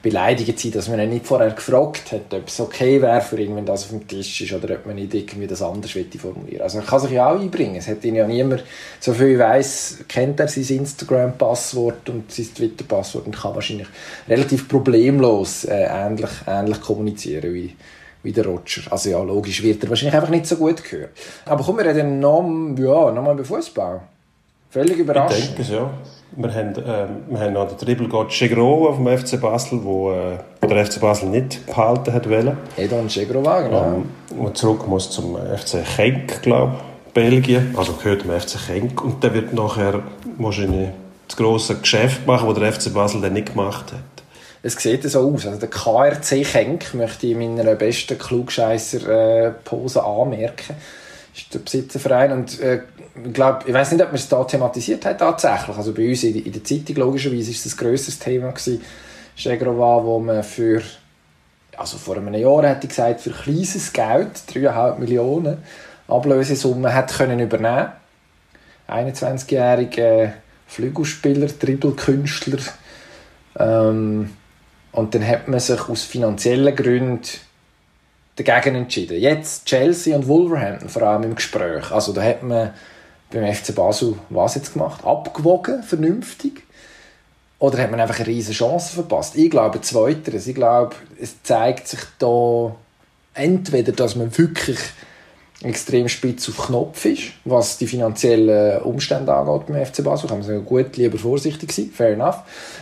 [0.03, 3.55] beleidigt sein, dass man ihn nicht vorher gefragt hat, ob es okay wäre für ihn,
[3.55, 6.61] wenn das auf dem Tisch ist oder ob man nicht irgendwie das anders formulieren.
[6.61, 7.77] Also er kann sich ja auch einbringen.
[7.77, 8.63] Es hat ihn ja niemand,
[8.99, 13.87] so viel ich weiss, kennt er sein Instagram-Passwort und sein Twitter-Passwort und kann wahrscheinlich
[14.27, 17.75] relativ problemlos äh, ähnlich, ähnlich kommunizieren wie
[18.23, 18.81] wie der Roger.
[18.89, 21.11] Also ja, logisch wird er wahrscheinlich einfach nicht so gut gehört.
[21.45, 22.41] Aber kommen wir reden noch,
[22.77, 24.01] ja, nochmal über Fußball.
[24.69, 25.49] Völlig Ich überraschend.
[25.49, 25.93] denke es, ja.
[26.35, 30.37] Wir haben, ähm, wir haben noch den Dribbelgott Chegro auf dem FC Basel, wo, äh,
[30.67, 32.57] der FC Basel nicht behalten hat wollen.
[32.75, 33.83] Edon Chegrova, genau.
[33.83, 36.73] Ähm, und zurück muss zum FC Genk, glaube
[37.07, 37.75] ich, Belgien.
[37.77, 39.03] Also gehört dem FC Genk.
[39.03, 40.01] Und der wird nachher
[40.37, 40.89] wahrscheinlich
[41.27, 43.99] das grosse Geschäft machen, das der FC Basel dann nicht gemacht hat.
[44.63, 45.45] Es sieht so aus.
[45.45, 50.75] Also der KRC Kenk möchte ich in meiner besten Klugscheisser-Pose anmerken.
[51.35, 52.31] Ist der Besitzerverein.
[52.31, 52.81] Und äh,
[53.25, 55.75] ich glaube, ich weiß nicht, ob man es da thematisiert hat tatsächlich.
[55.75, 58.81] Also bei uns in, in der Zeitung logischerweise ist es ein grösseres Thema gewesen.
[59.35, 60.81] Chegrova, wo man für
[61.77, 65.57] also vor einem Jahr hätte ich gesagt, für kleines Geld, 3,5 Millionen
[66.07, 67.91] Ablösesumme, hat können übernehmen
[68.87, 70.33] 21-jähriger
[70.67, 72.59] Flügelspieler, Dribbelkünstler.
[73.57, 74.31] Ähm,
[74.91, 77.21] und dann hat man sich aus finanziellen Gründen
[78.35, 79.19] dagegen entschieden.
[79.19, 81.91] Jetzt Chelsea und Wolverhampton vor allem im Gespräch.
[81.91, 82.71] Also da hat man
[83.31, 85.03] beim FC Basel was jetzt gemacht?
[85.05, 86.63] Abgewogen, vernünftig?
[87.59, 89.35] Oder hat man einfach eine riesige Chance verpasst?
[89.35, 90.47] Ich glaube zweiteres.
[90.47, 92.75] Ich glaube, es zeigt sich da
[93.33, 94.79] entweder, dass man wirklich
[95.61, 100.27] extrem spitz auf Knopf ist, was die finanziellen Umstände angeht beim FC Basel.
[100.27, 102.39] Kann man sagen, gut, lieber vorsichtig sein, fair enough.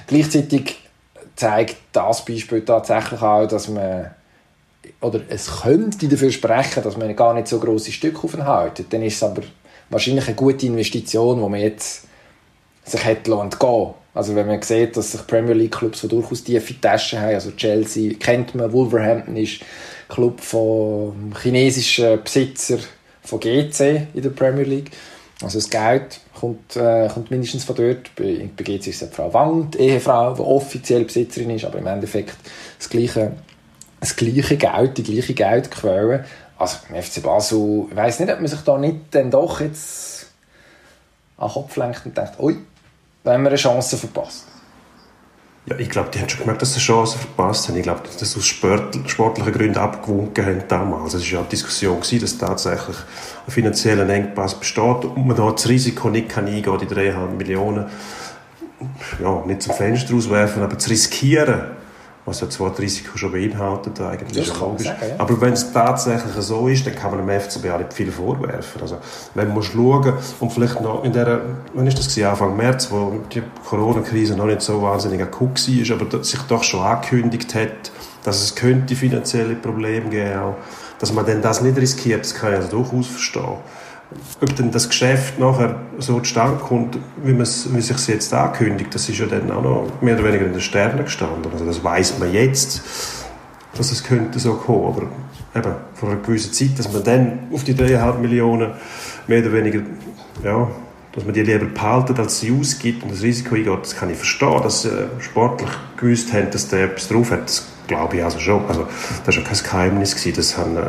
[0.07, 0.79] Gleichzeitig
[1.35, 4.11] zeigt das Beispiel tatsächlich auch, dass man
[5.01, 8.85] oder es könnte dafür sprechen, dass man gar nicht so große Stücke aufhalten.
[8.89, 9.43] Dann ist es aber
[9.89, 12.07] wahrscheinlich eine gute Investition, wo man jetzt
[12.83, 17.19] sich hätte gehen Also wenn man sieht, dass sich Premier League Clubs durchaus tiefe Taschen
[17.19, 19.61] haben, also Chelsea kennt man, Wolverhampton ist
[20.09, 22.79] Club von chinesischen Besitzer
[23.23, 24.91] von GC in der Premier League.
[25.41, 28.13] Also das Geld kommt, äh, kommt mindestens von dort.
[28.15, 31.87] Bei, bei GC ist es Frau Wang, die Ehefrau, die offiziell Besitzerin ist, aber im
[31.87, 32.35] Endeffekt
[32.77, 33.31] das gleiche,
[34.01, 36.25] das gleiche Geld, die gleiche Geldquelle.
[36.57, 40.27] Also im FC Basel, ich weiss nicht, ob man sich da nicht dann doch jetzt
[41.37, 42.57] an den Kopf lenkt und denkt, ui,
[43.23, 44.45] da haben wir eine Chance verpasst.
[45.67, 47.77] Ja, ich glaube, die haben schon gemerkt, dass sie eine Chance verpasst haben.
[47.77, 51.13] Ich glaube, dass sie aus sportlichen Gründen abgewunken haben damals.
[51.13, 52.97] Es war ja eine Diskussion, dass tatsächlich
[53.45, 57.85] ein finanzieller Engpass besteht und man da das Risiko nicht kann eingehen, die 3,5 Millionen
[59.21, 61.80] ja, nicht zum Fenster auswerfen, aber zu riskieren
[62.25, 64.87] was ja zwar das Risiko schon beinhaltet, eigentlich Das logisch.
[64.87, 65.15] sagen, ja.
[65.17, 68.81] Aber wenn es tatsächlich so ist, dann kann man dem FCB auch nicht viel vorwerfen.
[68.81, 68.97] Also,
[69.33, 71.41] wenn man muss schauen und vielleicht noch in der,
[71.73, 72.27] wann ist das gewesen?
[72.29, 76.81] Anfang März, wo die Corona-Krise noch nicht so wahnsinnig akut war, aber sich doch schon
[76.81, 77.91] angekündigt hat,
[78.23, 80.55] dass es könnte finanzielle Probleme geben, auch,
[80.99, 83.57] dass man dann das nicht riskiert, das kann ich also durchaus verstehen.
[84.41, 89.07] Ob denn das Geschäft nachher so zustande kommt, wie, man wie sich jetzt ankündigt, das
[89.07, 91.51] ist ja dann auch noch mehr oder weniger in den Sternen gestanden.
[91.51, 92.81] Also das weiß man jetzt,
[93.75, 94.85] dass es könnte so kommen.
[94.85, 95.03] Aber
[95.55, 98.71] eben, vor einer gewissen Zeit, dass man dann auf die 3,5 Millionen
[99.27, 99.81] mehr oder weniger,
[100.43, 100.67] ja,
[101.13, 104.17] dass man die lieber behalten, als sie ausgibt und das Risiko eingeht, das kann ich
[104.17, 107.43] verstehen, dass äh, sportlich gewusst haben, dass der etwas drauf hat.
[107.43, 108.65] Das glaube ich also schon.
[108.67, 108.87] Also,
[109.25, 110.81] das war ja kein Geheimnis, das haben äh,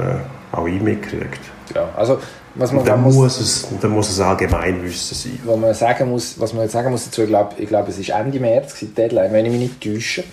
[0.52, 1.40] auch ich mitgekriegt.
[1.74, 2.18] Ja, also,
[2.54, 5.40] was man, dann muss, muss es, dann muss es Allgemeinwissen sein.
[5.44, 7.98] was man sagen muss, was man jetzt sagen muss dazu, ich glaube, ich glaube, es
[7.98, 10.24] ist Ende März, die Deadline, wenn ich mich nicht täusche.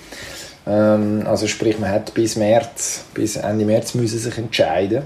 [0.68, 5.04] Ähm, also sprich, man hat bis März, bis Ende März müssen sich entscheiden.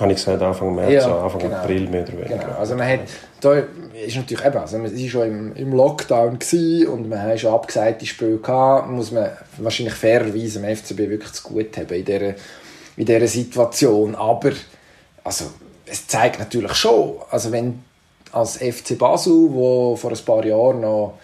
[0.00, 1.56] Habe ich gesagt, Anfang März, Ja, Anfang genau.
[1.56, 2.38] April mehr oder weniger.
[2.38, 3.00] Genau, also man hat,
[3.40, 6.38] da ist natürlich eben, also man war schon im, im Lockdown
[6.90, 11.42] und man hat schon abgesagte Spiele gehabt, muss man wahrscheinlich fairerweise dem FCB wirklich zu
[11.42, 12.34] gut haben in dieser,
[12.96, 14.52] in dieser Situation, aber
[15.24, 15.46] also,
[15.86, 17.82] es zeigt natürlich schon, also wenn
[18.32, 21.18] als FC Basel, wo vor ein paar Jahren noch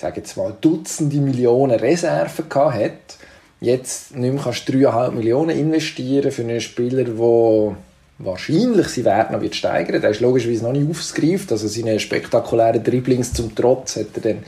[0.00, 3.18] sage jetzt mal, Dutzende Millionen Reserven gehabt hat,
[3.60, 7.76] jetzt nicht mehr kannst du 3,5 Millionen investieren für einen Spieler, der
[8.18, 10.00] wahrscheinlich seinen Wert noch wird steigern.
[10.00, 11.50] Der ist logischerweise noch nicht aufgegriffen.
[11.50, 14.44] Also seine spektakulären Dribblings zum Trotz hat er dann,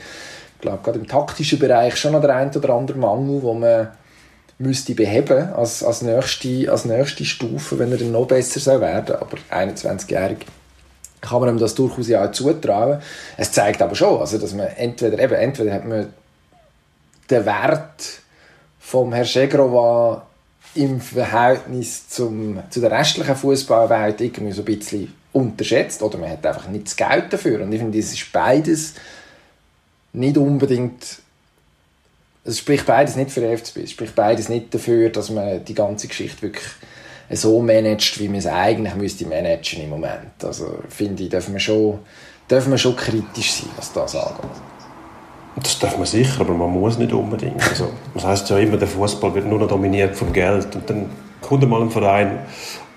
[0.61, 3.89] glaube, gerade im taktischen Bereich schon noch der ein oder andere Mangel, wo man
[4.63, 9.15] müsste beheben als, als, nächste, als nächste Stufe, wenn er dann noch besser soll werden
[9.15, 10.39] Aber 21-jährig
[11.21, 13.01] kann man ihm das durchaus ja auch zutrauen.
[13.37, 16.11] Es zeigt aber schon, also, dass man entweder, eben, entweder hat man
[17.29, 18.19] den Wert
[18.79, 20.25] vom Herrn Schegrova
[20.75, 26.45] im Verhältnis zum, zu der restlichen Fußballwelt irgendwie so ein bisschen unterschätzt oder man hat
[26.45, 27.61] einfach nicht das Geld dafür.
[27.61, 28.95] Und ich finde, es ist beides
[30.11, 31.22] nicht unbedingt
[32.45, 35.73] es spricht beides nicht für den FCB, es spricht beides nicht dafür, dass man die
[35.73, 36.65] ganze Geschichte wirklich
[37.31, 40.43] so managt, wie man es eigentlich müsste managen im Moment.
[40.43, 41.99] Also finde ich, dürfen wir schon,
[42.49, 44.51] dürfen wir schon kritisch sein, was das angeht.
[45.55, 47.61] Das darf man sicher, aber man muss nicht unbedingt.
[47.69, 50.75] Also, das heißt ja immer, der Fußball wird nur noch dominiert vom Geld.
[50.75, 51.09] Und dann
[51.41, 52.39] kommt mal ein Verein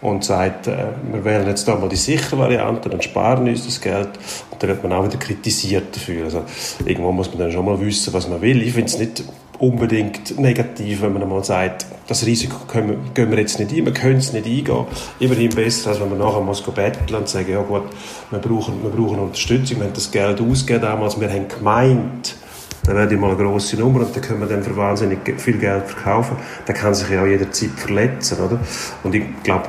[0.01, 3.81] und sagt, äh, wir wählen jetzt da mal die sichere Variante, dann sparen uns das
[3.81, 4.11] Geld.
[4.51, 6.25] Und dann wird man auch wieder kritisiert dafür.
[6.25, 6.43] Also,
[6.85, 8.63] irgendwo muss man dann schon mal wissen, was man will.
[8.63, 9.25] Ich finde es nicht
[9.59, 13.93] unbedingt negativ, wenn man mal sagt, das Risiko können gehen wir jetzt nicht ein, wir
[13.93, 14.85] können es nicht eingehen.
[15.19, 17.85] Immerhin besser, als wenn man nachher muss betteln und sagen, ja gut,
[18.31, 22.37] wir brauchen, wir brauchen Unterstützung, wir haben das Geld ausgegeben damals, wir haben gemeint,
[22.85, 25.59] dann werde ich mal eine grosse Nummer und dann können wir dann für wahnsinnig viel
[25.59, 26.37] Geld verkaufen.
[26.67, 28.61] Dann kann sich ja auch jederzeit verletzen, oder?
[29.03, 29.69] Und ich glaube,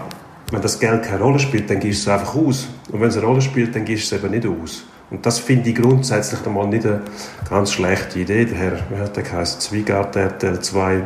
[0.52, 2.68] wenn das Geld keine Rolle spielt, dann gibst du es einfach aus.
[2.92, 4.84] Und wenn es eine Rolle spielt, dann gibst du es eben nicht aus.
[5.10, 7.02] Und das finde ich grundsätzlich einmal nicht eine
[7.50, 8.46] ganz schlechte Idee.
[8.46, 11.02] Der Herr, wie hat der geheißen, Zwiegart, der hat äh, zwei,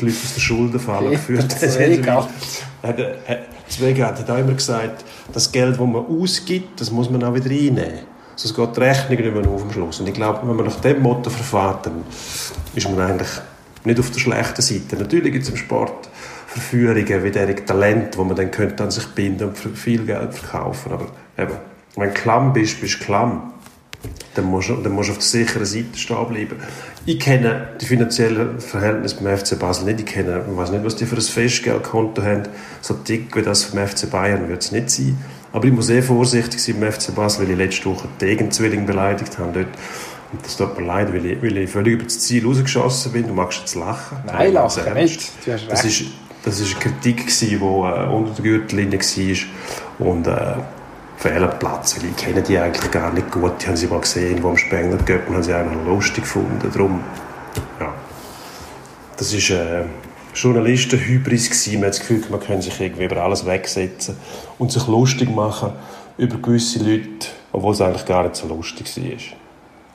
[0.00, 1.52] die Leute aus der Schuldenfalle geführt.
[1.52, 2.28] Zwiegart.
[2.82, 3.14] Hat, äh,
[3.68, 7.50] Zwiegart hat auch immer gesagt, das Geld, das man ausgibt, das muss man auch wieder
[7.50, 8.00] einnehmen.
[8.34, 10.00] Sonst geht die Rechnung nicht mehr auf am Schluss.
[10.00, 12.02] Und ich glaube, wenn man nach dem Motto verfährt, dann
[12.74, 13.30] ist man eigentlich
[13.84, 14.96] nicht auf der schlechten Seite.
[14.96, 16.08] Natürlich gibt es im Sport
[16.60, 20.34] Verführungen wie derige Talent, wo man dann könnte an sich binden und für viel Geld
[20.34, 20.92] verkaufen.
[20.92, 21.06] Aber
[21.38, 21.54] eben,
[21.96, 23.52] wenn du klamm bist, bist du klamm.
[24.34, 26.56] Dann musst, du, dann musst du auf der sicheren Seite stehen bleiben.
[27.06, 30.00] Ich kenne die finanziellen Verhältnisse beim FC Basel nicht.
[30.00, 32.42] Ich kenne, ich weiß nicht, was die für ein Festgeldkonto haben.
[32.82, 35.16] So dick wie das vom FC Bayern wird es nicht sein.
[35.52, 38.84] Aber ich muss sehr vorsichtig sein beim FC Basel, weil ich letzte Woche die Gegenzwilling
[38.84, 39.52] beleidigt habe.
[39.52, 39.68] Dort.
[40.32, 43.26] Und das tut mir leid, weil ich, weil ich völlig über das Ziel rausgeschossen bin.
[43.26, 44.18] Du magst jetzt lachen.
[44.26, 45.30] Nein, lachen nicht.
[45.46, 46.04] Das ist,
[46.46, 50.06] das ist eine Kritik, die äh, unter der Gürtellinie war.
[50.06, 50.54] Und äh,
[51.16, 53.52] fehl Platz, weil ich kenne die eigentlich gar nicht gut.
[53.60, 56.70] Die haben sie mal gesehen, wo am Spengler Göppen haben sie eigentlich noch lustig gefunden.
[56.72, 57.02] Darum,
[57.80, 57.92] ja.
[59.16, 59.86] Das ist äh,
[60.34, 61.80] Journalisten-Hybris gewesen.
[61.80, 64.16] Man hat das Gefühl, man kann sich irgendwie über alles wegsetzen
[64.58, 65.72] und sich lustig machen
[66.16, 69.02] über gewisse Leute, obwohl es eigentlich gar nicht so lustig war.
[69.04, 69.32] Ist ein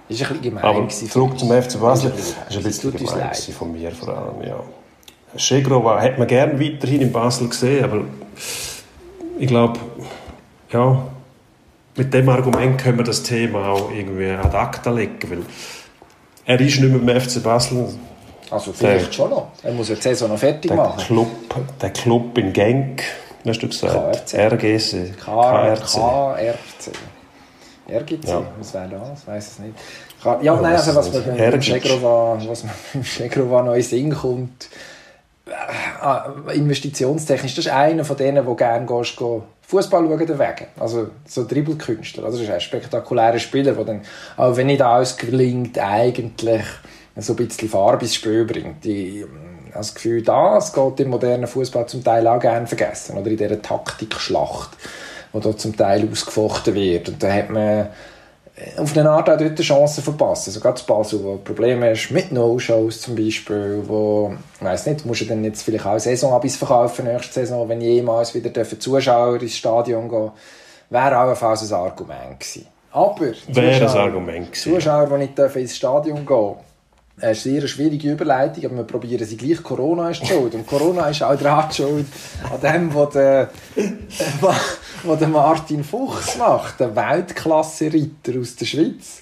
[0.09, 0.63] bisschen gemein.
[0.65, 1.49] Aber zurück zum.
[1.49, 2.11] FC Basel.
[2.11, 4.59] Ist Das ist ein bisschen gemein von mir vor allem, ja.
[5.35, 8.01] Schegrova hat man gerne weiterhin in Basel gesehen, aber
[9.39, 9.79] ich glaube,
[10.71, 11.03] ja,
[11.95, 15.39] mit dem Argument können wir das Thema auch irgendwie ad acta legen, weil
[16.45, 17.89] er ist nicht mehr im FC Basel.
[18.49, 19.51] Also vielleicht Der- schon noch.
[19.63, 20.97] Er muss ja die Saison noch fertig Der machen.
[21.05, 21.27] Club,
[21.81, 23.01] der Club in Genk,
[23.47, 24.29] hast du gesagt?
[24.29, 24.53] KRC.
[24.53, 25.13] RGC.
[25.17, 25.81] K- KRC.
[25.85, 26.91] KRC.
[27.89, 28.41] RGC, Ja.
[28.59, 29.21] was wäre das?
[29.21, 29.73] Ich weiß es nicht.
[30.43, 31.63] Ja, nein, also was beim Hergic.
[31.63, 32.63] Schegrova, was
[32.93, 34.69] beim Schegrova noch in Sinn kommt,
[36.53, 39.17] investitionstechnisch, das ist einer von denen, der gerne gehst,
[39.71, 40.67] Fußball schauen deswegen.
[40.79, 42.25] Also so Dribbelkünstler.
[42.25, 44.01] Also das ist ein spektakulärer Spieler, der dann,
[44.35, 46.63] auch wenn nicht alles gelingt, eigentlich
[47.15, 48.85] so ein bisschen Farbe ins Spiel bringt.
[48.85, 49.31] Ich habe
[49.73, 53.17] das Gefühl, das geht im modernen Fußball zum Teil auch gerne vergessen.
[53.17, 54.71] Oder in dieser Taktikschlacht,
[55.33, 57.07] die da zum Teil ausgefochten wird.
[57.07, 57.87] Und da hat man
[58.77, 60.47] auf eine Art auch dort eine Chance verpasst.
[60.47, 65.21] Also gerade Basel, wo Probleme hast mit No-Shows zum Beispiel, wo, ich weiss nicht, musst
[65.21, 69.57] du dann jetzt vielleicht auch Saisonabis verkaufen nächste Saison, wenn jemals wieder dürfen Zuschauer ins
[69.57, 70.31] Stadion gehen,
[70.89, 72.67] wäre allenfalls ein Argument gewesen.
[72.91, 73.35] Aber Wäre
[73.75, 74.73] ein Zuschauer- Argument gewesen.
[74.75, 76.55] Zuschauer, die nicht dürfen ins Stadion gehen
[77.21, 79.61] eine sehr schwierige Überleitung, aber wir probieren sie gleich.
[79.61, 80.53] Corona ist schuld.
[80.55, 82.07] Und Corona ist auch daran schuld,
[82.51, 83.49] an dem, was der,
[85.03, 89.21] was der Martin Fuchs macht, der Weltklasse-Ritter aus der Schweiz.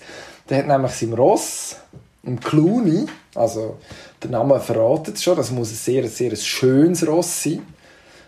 [0.50, 1.76] Der hat nämlich sein Ross,
[2.24, 3.78] im Cluny, also
[4.22, 7.66] der Name verratet es schon, das muss ein sehr, sehr ein schönes Ross sein.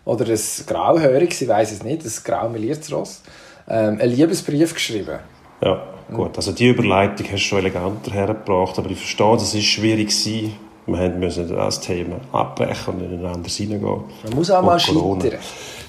[0.06, 3.22] Oder ein grauhöriges, ich weiß es nicht, ein graumeliertes Ross.
[3.68, 5.20] Ähm, einen Liebesbrief geschrieben.
[5.64, 6.36] Ja, gut.
[6.38, 10.56] Also die Überleitung hast du schon eleganter hergebracht, aber ich verstehe, das ist schwierig gewesen.
[10.88, 14.02] Wir mussten das Thema abbrechen und in ein anderes hineingehen.
[14.24, 15.22] Man muss auch mal Corona.
[15.22, 15.40] scheitern.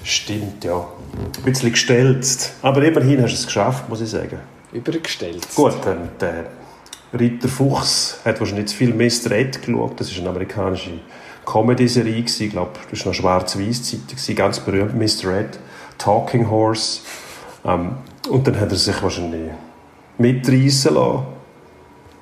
[0.03, 0.85] Stimmt, ja.
[1.37, 2.53] Ein bisschen gestelzt.
[2.61, 4.39] Aber immerhin hast du es geschafft, muss ich sagen.
[4.71, 5.47] Übergestellt.
[5.55, 6.45] Gut, dann der
[7.17, 9.31] Ritter Fuchs hat wahrscheinlich jetzt viel Mr.
[9.31, 9.99] Ed geschaut.
[9.99, 10.91] Das ist eine amerikanische
[11.45, 12.23] Comedy-Serie.
[12.25, 14.07] Ich glaube, das war noch schwarz-weiß-Zeitung.
[14.07, 14.35] gewesen.
[14.35, 15.31] Ganz berühmt, Mr.
[15.39, 15.59] Ed.
[15.97, 17.01] Talking Horse.
[17.65, 17.95] Ähm,
[18.29, 19.51] und dann hat er sich wahrscheinlich
[20.17, 21.23] mitreißen lassen.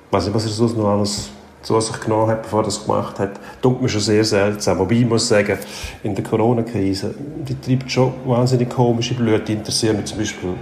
[0.06, 1.30] Ich weiß nicht, was er sonst noch alles
[1.62, 3.32] zu sich genommen hat, bevor er das gemacht hat.
[3.60, 4.78] Tut mir schon sehr seltsam.
[4.78, 5.58] Wobei ich muss sagen,
[6.02, 9.52] in der Corona-Krise, die treibt schon wahnsinnig komische Blüte.
[9.52, 10.54] Interessieren mich zum Beispiel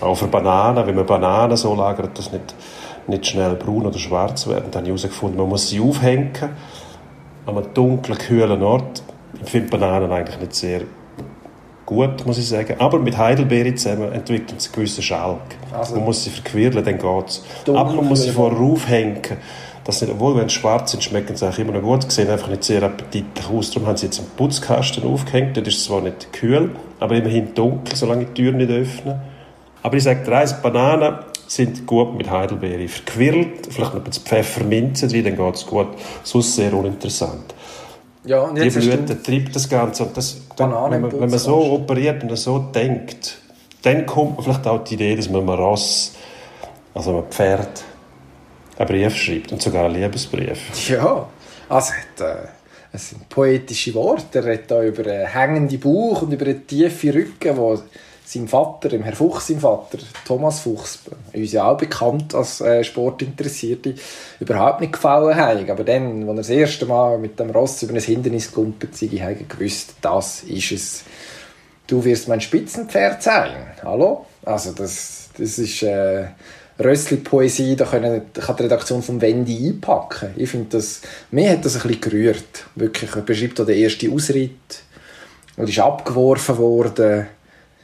[0.00, 0.86] auch für Bananen.
[0.86, 2.54] Wenn man Bananen so lagert, dass nicht,
[3.06, 4.66] nicht schnell braun oder schwarz werden.
[4.70, 6.30] Dann habe ich herausgefunden, man muss sie aufhängen
[7.46, 9.02] an einem dunklen, kühlen Ort.
[9.42, 10.82] Ich finde Bananen eigentlich nicht sehr
[11.90, 12.76] gut, muss ich sagen.
[12.78, 15.40] Aber mit Heidelbeere zusammen entwickelt sie einen gewissen Schalk.
[15.72, 17.42] Also- man muss sie verquirlen, dann geht es.
[17.66, 19.20] Aber man muss sie vorher aufhängen.
[19.84, 22.02] Das nicht, obwohl, wenn sie schwarz sind, schmecken sie immer noch gut.
[22.04, 23.70] Sie sehen einfach nicht sehr appetitlich aus.
[23.70, 25.56] Darum haben sie jetzt einen Putzkasten aufgehängt.
[25.56, 29.20] Dort ist es zwar nicht kühl, aber immerhin dunkel, solange die Tür nicht öffnen.
[29.82, 33.66] Aber ich sage dir eins, Bananen sind gut mit Heidelbeere verquirlt.
[33.70, 35.88] Vielleicht noch ein bisschen Pfefferminze drin, dann geht es gut.
[36.22, 37.54] Sonst sehr uninteressant.
[38.24, 40.04] Ja, und Die jetzt du- Blüte treibt das Ganze.
[40.04, 43.38] Und das, wenn, man, wenn man so operiert und so denkt,
[43.82, 46.12] dann kommt man vielleicht auch die Idee, dass man einem Ross,
[46.94, 47.82] also einem Pferd,
[48.78, 49.52] einen Brief schreibt.
[49.52, 50.88] Und sogar einen Liebesbrief.
[50.88, 51.26] Ja,
[51.68, 52.34] also äh,
[52.92, 54.40] es sind poetische Worte.
[54.40, 57.78] Er redet da über einen hängenden Bauch und über einen tiefen Rücken, wo
[58.32, 61.00] sein Vater, dem Herr Fuchs, sein Vater, Thomas Fuchs,
[61.32, 63.94] uns ja auch bekannt als äh, Sportinteressierte,
[64.38, 65.68] überhaupt nicht gefallen haben.
[65.68, 69.08] Aber dann, als er das erste Mal mit dem Ross über ein Hindernis gekumpelt sei,
[69.08, 71.04] habe ich gewusst, das ist es.
[71.88, 73.50] Du wirst mein Spitzenpferd sein.
[73.82, 74.26] Hallo?
[74.44, 76.28] Also das, das ist äh,
[76.78, 80.30] Rössli-Poesie, da können, kann die Redaktion vom Wendy einpacken.
[80.36, 81.00] Ich finde das,
[81.32, 82.66] mir hat das ein bisschen gerührt.
[82.76, 84.84] Wirklich, er beschreibt auch den ersten Ausritt
[85.56, 87.26] und ist abgeworfen worden.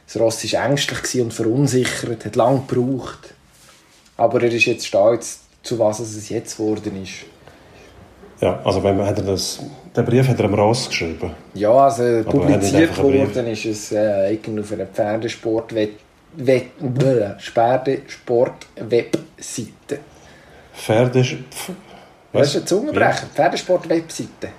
[0.07, 3.33] Das Ross war ängstlich und verunsichert, hat lange gebraucht.
[4.15, 7.25] Aber er ist jetzt stolz, zu was es jetzt geworden ist.
[8.39, 9.59] Ja, also wenn man, hat er das,
[9.95, 11.31] den Brief hat er am Ross geschrieben.
[11.53, 15.73] Ja, also er nicht publiziert worden ist es äh, irgendwo auf einer Pferdesport
[17.39, 19.99] Pferdesport-Webseite.
[20.73, 21.25] Pferde...
[22.31, 23.25] Das ist ein Zungenbrecher.
[23.33, 24.49] Pferdesport-Webseite.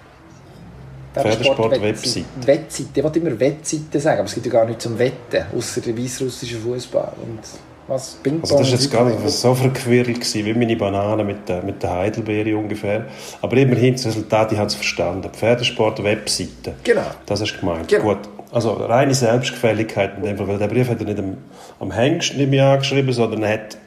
[1.23, 2.27] Pferdesport-Webseite.
[2.45, 2.91] Wettseite.
[2.95, 5.97] Ich wollte immer Wettseite sagen, aber es gibt ja gar nichts zum Wetten, außer der
[5.97, 7.13] weißrussischen Fußball.
[7.23, 7.41] Und
[7.89, 8.19] was?
[8.23, 8.43] Ping-Pong?
[8.43, 11.83] Also das war jetzt gar nicht so verquirlt gewesen, wie meine Banane mit der, mit
[11.83, 13.07] der Heidelbeere ungefähr.
[13.41, 15.31] Aber immerhin das Resultat, ich habe es verstanden.
[15.33, 16.75] Pferdesport-Webseite.
[16.85, 17.03] Genau.
[17.27, 17.89] Das hast du gemeint.
[17.89, 18.05] Genau.
[18.05, 18.19] Gut.
[18.51, 21.37] Also reine Selbstgefälligkeit in dem Fall, weil der Brief hat er nicht am,
[21.81, 23.79] am Hengst nicht mehr angeschrieben, sondern er hat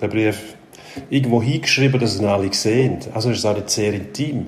[0.00, 0.54] den Brief
[1.10, 2.98] irgendwo hingeschrieben, dass ihn alle sehen.
[3.14, 4.46] Also ist es auch nicht sehr intim.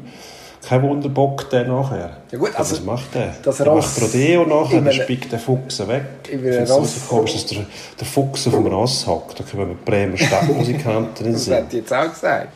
[0.67, 2.19] Kein Wunder, bockt der nachher.
[2.31, 3.35] Ja gut, also, was macht der?
[3.43, 6.05] das der Ross- macht Rodeo nachher, dann spickt der Fuchs weg.
[6.31, 7.65] es Ross- komisch, dass der,
[7.99, 9.41] der Fuchs auf dem Ross hockt.
[9.41, 11.55] Da kommen wir Bremer Stadtmusikanten in den Das Sinn.
[11.55, 12.49] hätte ich jetzt auch gesagt.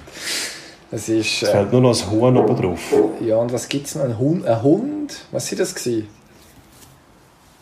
[0.91, 1.43] Das ist...
[1.43, 2.81] Es Äh, fällt nur noch ein Huhn oben drauf.
[3.21, 4.05] ja, und was gibt es noch?
[4.05, 4.47] Ein Hund?
[4.47, 5.17] Ein Hund?
[5.33, 5.75] Was war das?
[5.75, 6.09] Gewesen?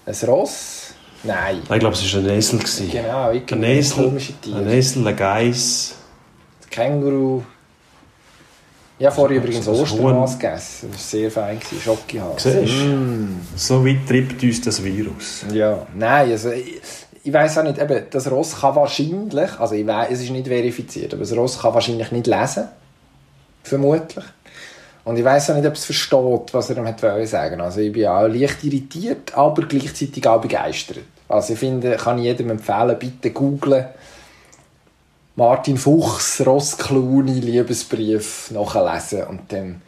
[0.04, 0.94] Ein Ross?
[1.22, 1.62] Nein.
[1.68, 2.58] Nein, ich glaube, es war ein Esel.
[2.58, 2.90] gewesen.
[2.90, 4.18] Genau, Ein Esel,
[4.54, 5.94] ein Esel, ein Geiss.
[6.68, 7.42] Känguru.
[9.00, 10.90] Habe vorher übrigens Osterhas gegessen.
[10.92, 11.58] Das war sehr fein.
[11.82, 12.42] Schokihas.
[12.42, 13.28] Siehst du?
[13.56, 15.44] So weit treibt uns das Virus.
[15.52, 16.80] Ja, nein, also ich,
[17.24, 20.46] ich weiß auch nicht, eben, das Ross kann wahrscheinlich, also ich weiss, es ist nicht
[20.46, 22.68] verifiziert, aber das Ross kann wahrscheinlich nicht lesen.
[23.62, 24.24] Vermutlich.
[25.04, 27.60] Und ich weiß auch nicht, ob es versteht, was er ihm hat sagen.
[27.60, 30.98] Also ich bin auch leicht irritiert, aber gleichzeitig auch begeistert.
[31.28, 33.86] Also ich finde, kann ich jedem empfehlen, bitte googlen.
[35.36, 39.80] Martin Fuchs, Ross Clooney, Liebesbrief nachlesen und dann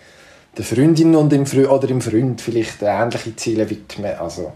[0.56, 4.14] der Freundin und dem Fre oder dem Freund vielleicht ähnliche Ziele widmen.
[4.18, 4.52] Also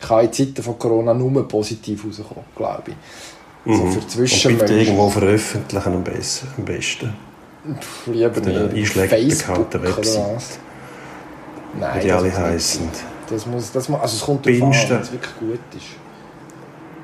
[0.00, 3.70] ich kann in Zeiten von Corona nur positiv rauskommen, glaube ich.
[3.70, 4.78] Also für Und bitte Zwischenmenschen.
[4.78, 6.48] irgendwo veröffentlichen am besten.
[6.56, 7.14] Am besten.
[8.06, 9.48] Lieber den nicht.
[9.48, 10.34] oder Webseiten.
[10.34, 10.58] was?
[11.78, 12.88] Nein, Wie die das alle sein.
[13.30, 15.86] Das muss, das muss, also es kommt darauf an, wenn es wirklich gut ist.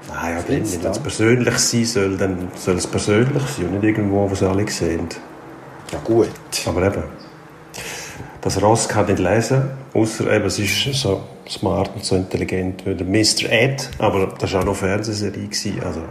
[0.08, 4.28] Nein, ja, wenn es persönlich sein soll, dann soll es persönlich sein und nicht irgendwo,
[4.28, 5.08] wo es alle sehen.
[5.92, 6.30] Ja gut.
[6.66, 7.04] Aber eben,
[8.40, 12.94] das Ross kann nicht lesen, außer eben, es ist so smart und so intelligent wie
[12.94, 13.50] der Mr.
[13.50, 16.02] Ed, aber das war auch noch Fernsehserie, gewesen, also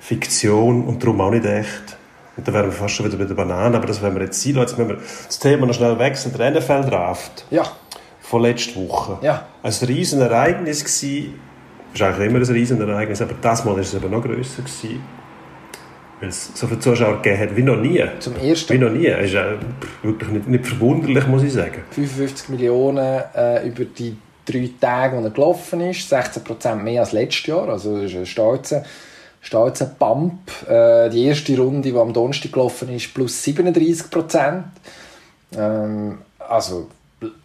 [0.00, 1.96] Fiktion und darum auch nicht echt.
[2.36, 4.42] Und dann wären wir fast schon wieder bei der Banane, aber das werden wir jetzt
[4.42, 4.54] sein.
[4.54, 4.68] lassen.
[4.68, 6.34] Jetzt müssen wir das Thema noch schnell wechseln.
[6.36, 7.62] Der NFL-Draft Ja,
[8.20, 9.18] von letzter Woche.
[9.22, 9.46] Ja.
[9.62, 11.34] Ein riesen Ereignis gewesen.
[11.94, 14.62] Es ist eigentlich immer ein riesen Ereignis, aber das Mal war es eben noch grösser
[14.62, 15.00] gewesen.
[16.18, 18.04] Weil es so viele Zuschauer gegeben hat wie noch nie.
[18.18, 19.06] zum Wie ersten noch nie.
[19.06, 19.56] Es ist äh,
[20.02, 21.84] wirklich nicht, nicht verwunderlich, muss ich sagen.
[21.92, 26.12] 55 Millionen äh, über die drei Tage, die er gelaufen ist.
[26.12, 27.68] 16% mehr als letztes Jahr.
[27.68, 28.82] Also das ist ein stolzer,
[29.40, 30.40] stolzer Pump.
[30.68, 34.64] Äh, die erste Runde, die am Donnerstag gelaufen ist, plus 37%.
[35.56, 36.88] Ähm, also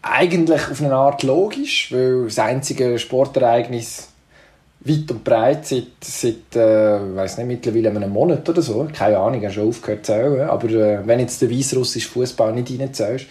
[0.02, 4.09] eigentlich auf eine Art logisch, weil das einzige Sportereignis
[4.82, 9.42] weit und breit seit, seit äh, weiß nicht, mittlerweile einem Monat oder so, keine Ahnung,
[9.42, 13.26] habe schon aufgehört zu zählen, aber äh, wenn jetzt der weißrussische Fußball nicht reinzählst,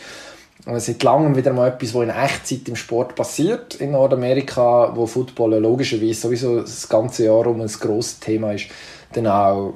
[0.67, 5.07] äh, seit langem wieder mal etwas, was in Echtzeit im Sport passiert in Nordamerika, wo
[5.07, 8.67] Football logischerweise sowieso das ganze Jahr um ein grosses Thema ist,
[9.15, 9.75] dann auch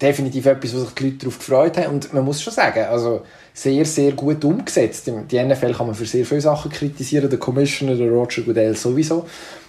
[0.00, 1.94] definitiv etwas, wo sich die Leute darauf gefreut haben.
[1.94, 5.10] Und man muss schon sagen, also sehr, sehr gut umgesetzt.
[5.30, 9.26] Die NFL kann man für sehr viele Sachen kritisieren, der Commissioner, der Roger Goodell sowieso.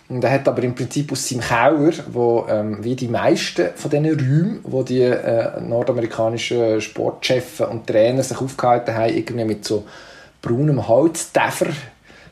[0.09, 3.91] Und er hat aber im Prinzip aus seinem Keller, wo ähm, wie die meisten von
[3.91, 9.85] diesen Räumen, wo die äh, nordamerikanischen Sportchefs und Trainer sich aufgehalten haben, irgendwie mit so
[10.41, 11.67] braunem Holztäfer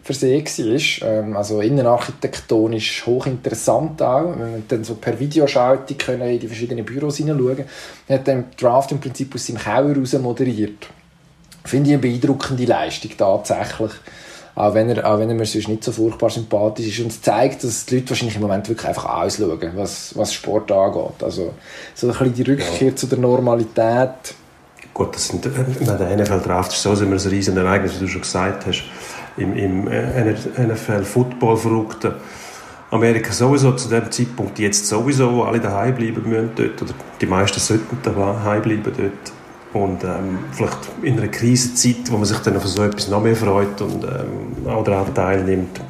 [0.02, 1.08] versehen war.
[1.08, 4.32] Ähm, also innenarchitektonisch hochinteressant auch.
[4.32, 7.66] Wenn man dann so per Videoschaltung in die verschiedenen Büros hineinschauen
[8.08, 10.88] Er hat den Draft im Prinzip aus seinem Keller raus moderiert.
[11.64, 13.92] Finde ich eine beeindruckende Leistung tatsächlich.
[14.58, 17.00] Auch wenn, er, auch wenn er mir sonst nicht so furchtbar sympathisch ist.
[17.00, 20.72] Und es zeigt, dass die Leute wahrscheinlich im Moment wirklich einfach ausschauen, was, was Sport
[20.72, 21.22] angeht.
[21.22, 21.54] Also
[21.94, 24.34] so ein bisschen die Rückkehr zu der Normalität.
[24.96, 25.50] Gut, das sind, äh,
[25.86, 28.84] der NFL-Draft ist so immer ein riesen Ereignis, wie du schon gesagt hast.
[29.38, 32.14] Im, im äh, NFL-Football-verrückten
[32.90, 37.28] Amerika sowieso zu dem Zeitpunkt jetzt sowieso, wo alle daheim bleiben müssen dort, oder die
[37.28, 39.37] meisten sollten daheim bleiben dort.
[39.74, 43.36] Und ähm, vielleicht in einer Krisenzeit, wo man sich dann auf so etwas noch mehr
[43.36, 45.82] freut und ähm, auch daran teilnimmt.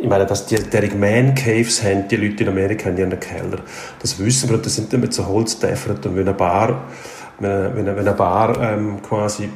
[0.00, 3.58] Ich meine, dass die derige Man Caves haben, die Leute in Amerika in ihren Keller.
[4.00, 6.84] Das wissen wir, das sind dann mit so Holztäfern und wenn eine Bar,
[7.38, 9.48] wenn eine, wenn eine Bar ähm, quasi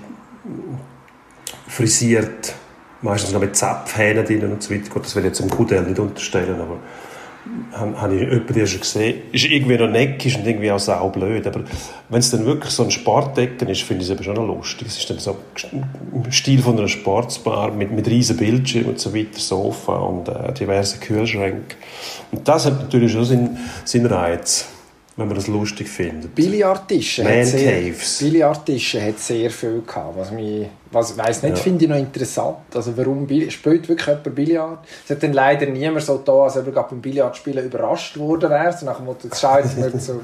[1.67, 2.55] frisiert,
[3.03, 4.89] meistens noch mit Zapfhähnen drin und so weiter.
[4.91, 6.79] Gut, das will ich jetzt im Kudel nicht unterstellen, aber
[7.73, 11.47] habe, ich jemanden schon gesehen, ist irgendwie noch neckisch und irgendwie auch saublöd.
[11.47, 11.61] Aber
[12.09, 14.89] wenn es dann wirklich so ein Sportdecken ist, finde ich es eben schon noch lustig.
[14.89, 15.37] Es ist dann so
[16.13, 20.53] im Stil von einer Sportsbar mit, mit riesen Bildschirmen und so weiter, Sofa und äh,
[20.53, 21.77] diversen Kühlschränken.
[22.33, 24.69] Und das hat natürlich schon seinen, seinen Reiz
[25.19, 26.33] wenn man das lustig findet.
[26.35, 28.19] Billardtische Man hat sehr, Caves.
[28.21, 31.63] Billardtische hat sehr viel gehabt, was mich, was, weiss nicht, Ja.
[31.63, 32.57] finde ich noch interessant.
[32.73, 34.79] Also warum spielt wirklich jemand Billard?
[35.05, 38.73] Es hat dann leider niemand so da, als ob er beim Billardspielen überrascht worden wäre.
[38.73, 40.21] So nach dem Motto, jetzt schaut mir so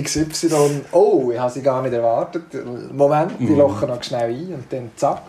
[0.00, 2.44] XY, oh, ich habe sie gar nicht erwartet.
[2.92, 3.46] Moment, Mhm.
[3.48, 5.22] die lochen noch schnell ein und dann zack.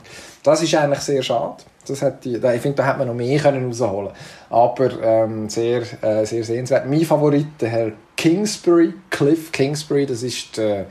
[0.43, 1.55] Das ist eigentlich sehr schade.
[1.87, 4.09] Das hat die, ich finde, da hätte man noch mehr können rausholen
[4.49, 6.85] Aber ähm, sehr, äh, sehr sehenswert.
[6.87, 10.85] Mein Favorit, der Herr Kingsbury, Cliff Kingsbury, das ist der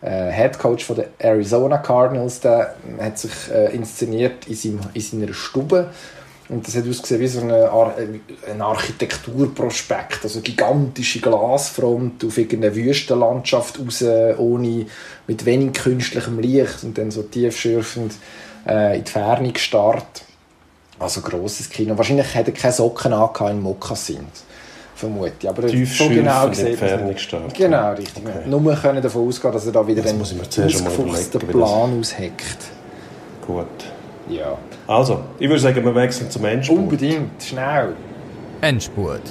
[0.00, 2.40] äh, Head Coach der Arizona Cardinals.
[2.40, 5.90] Der hat sich äh, inszeniert in, seinem, in seiner Stube.
[6.48, 12.36] Und das hat ausgesehen wie so eine Ar äh, ein Architekturprospekt, also gigantische Glasfront auf
[12.36, 14.04] irgendeine Wüstenlandschaft raus,
[14.38, 14.86] ohne,
[15.26, 18.14] mit wenig künstlichem Licht und dann so tiefschürfend
[18.66, 20.22] äh, in die Ferne gestarrt.
[20.98, 21.96] Also grosses Kino.
[21.96, 24.44] Wahrscheinlich hat er keine Socken angehabt in Mokassins.
[24.94, 25.48] Vermute ich.
[25.48, 27.54] Aber Tief so genau gestartet.
[27.54, 28.22] Genau, richtig.
[28.24, 28.48] Okay.
[28.48, 32.58] Nur können davon ausgehen, dass er da wieder Das einen ausgefuchsten Plan ausheckt.
[33.44, 33.66] Gut.
[34.28, 34.56] Ja.
[34.86, 36.78] Also, ich würde sagen, wir wechseln zum Endspurt.
[36.78, 37.94] Unbedingt, schnell.
[38.60, 39.22] Endspurt.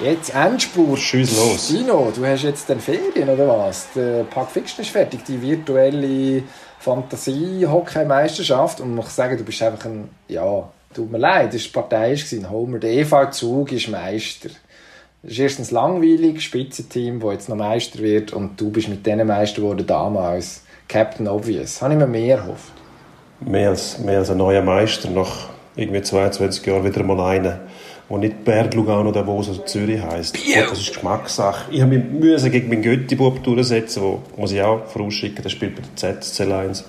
[0.00, 0.98] Jetzt Endspurt.
[0.98, 1.68] Schieß los.
[1.68, 3.88] Dino, du hast jetzt dann Ferien, oder was?
[3.94, 6.42] Der Pack Fiction ist fertig, die virtuelle
[6.80, 8.80] Fantasie-Hockey-Meisterschaft.
[8.80, 12.28] Und ich muss sagen, du bist einfach ein, ja, tut mir leid, das war parteiisch
[12.28, 12.50] gewesen.
[12.50, 14.50] Homer, der EV-Zug ist Meister.
[15.22, 19.26] Das ist erstens langweilig, Spitzenteam, das jetzt noch Meister wird, und du bist mit denen
[19.26, 20.62] Meister geworden damals.
[20.88, 21.80] Captain Obvious.
[21.80, 22.72] Habe ich mir mehr erhofft.
[23.40, 27.60] Mehr als, mehr als ein neuer Meister, nach irgendwie 22 Jahren wieder mal einer,
[28.08, 30.34] der nicht Berg, Lugano, Davos oder Zürich heisst.
[30.34, 31.72] Gut, das ist Geschmackssache.
[31.72, 35.76] Ich habe mich müssen gegen meinen Götti-Bub durchsetzen, wo, muss ich auch vorausschicken, der spielt
[35.76, 36.84] bei der ZSC Lions.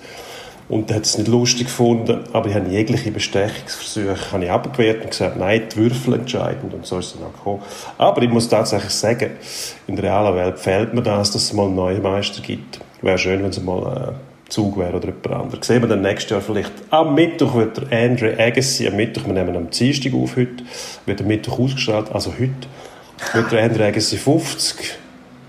[0.70, 5.01] Und der hat es nicht lustig gefunden, aber ich habe jegliche Bestechungsversuche habe ich abgewehrt
[5.01, 7.61] und gesagt, nein, die Würfel entscheidend und so ist es dann auch gekommen.
[7.97, 9.32] Aber ich muss tatsächlich sagen,
[9.88, 12.82] in der realen Welt fehlt mir das, dass es mal einen neuen Meister gibt.
[13.01, 15.68] Wäre schön, wenn es mal äh, Zug wäre oder jemand anderes.
[15.68, 16.72] Sehen wir dann nächstes Jahr vielleicht.
[16.89, 20.64] Am Mittwoch wird der Andre Agassi, am Mittwoch, wir nehmen am Dienstag auf heute,
[21.06, 22.68] wird am Mittwoch ausgestrahlt, also heute,
[23.34, 24.98] wird der Andre Agassi 50,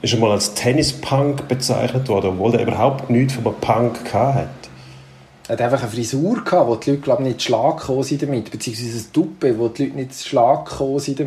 [0.03, 4.49] ist einmal als Tennis-Punk bezeichnet worden, obwohl er überhaupt nichts von einem Punk gehabt hat.
[5.49, 8.51] Er hat einfach eine Frisur gehabt, wo die Leute glaub, nicht Schlag gekommen sind damit,
[8.51, 11.21] beziehungsweise ein Tuppe, wo die Leute nicht Schlag gekommen sind.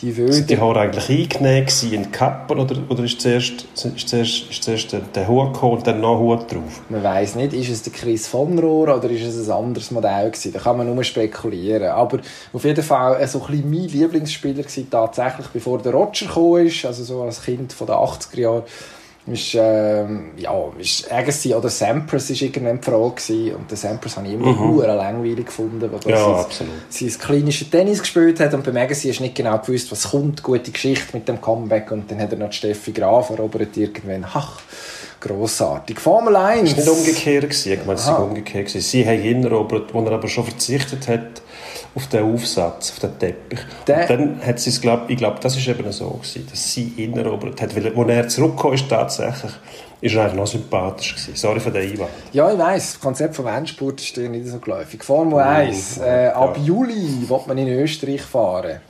[0.00, 0.46] Die Sind Wilden.
[0.46, 4.92] die Haare eigentlich eingenäht in die Kappe oder, oder ist zuerst, ist zuerst, ist zuerst
[4.92, 6.82] der, der Hut gekommen und dann noch Hut drauf?
[6.88, 10.30] Man weiß nicht, ist es der Chris von Rohr oder ist es ein anderes Modell
[10.30, 10.52] gewesen.
[10.52, 11.88] Da kann man nur spekulieren.
[11.88, 12.20] Aber
[12.52, 16.66] auf jeden Fall äh, so ein bisschen mein Lieblingsspieler gewesen, tatsächlich, bevor der Roger gekommen
[16.66, 18.62] ist, also so als Kind von den 80er Jahren,
[19.32, 23.54] ist, ähm, ja, ist Agassi oder Sampras ist irgendwann die Frage gewesen.
[23.56, 24.80] Und den Sampras habe ich immer mhm.
[24.80, 29.18] langweilig gefunden, weil er Ja, sein, sein klinische Tennis gespielt hat und beim Agassi hast
[29.18, 32.38] du nicht genau gewusst, was kommt, gute Geschichte mit dem Comeback und dann hat er
[32.38, 34.26] noch Steffi Graf erobert irgendwann.
[34.32, 34.60] Ach,
[35.20, 36.00] grossartig.
[36.00, 36.74] Formel 1.
[36.74, 37.44] Das war nicht umgekehrt.
[37.44, 37.72] Gewesen.
[37.72, 38.66] Ich meine, es war umgekehrt.
[38.66, 38.80] Gewesen.
[38.80, 41.42] Sie haben ihn erobert, wo er aber schon verzichtet hat
[41.94, 43.58] auf den Aufsatz, auf den Teppich.
[43.86, 46.72] Der- und dann hat sie es, glaub, ich glaube, das ist eben so gewesen, dass
[46.72, 47.74] sie ihn erobert hat.
[47.74, 49.52] Weil, als er zurückgekommen ist, tatsächlich,
[50.00, 51.34] ist er eigentlich noch sympathisch gewesen.
[51.34, 52.10] Sorry für den Einwand.
[52.32, 55.02] Ja, ich weiss, das Konzept vom Endspurt ist dir nicht so geläufig.
[55.02, 56.62] Formel 1, äh, ab ja.
[56.62, 58.80] Juli wird man in Österreich fahren.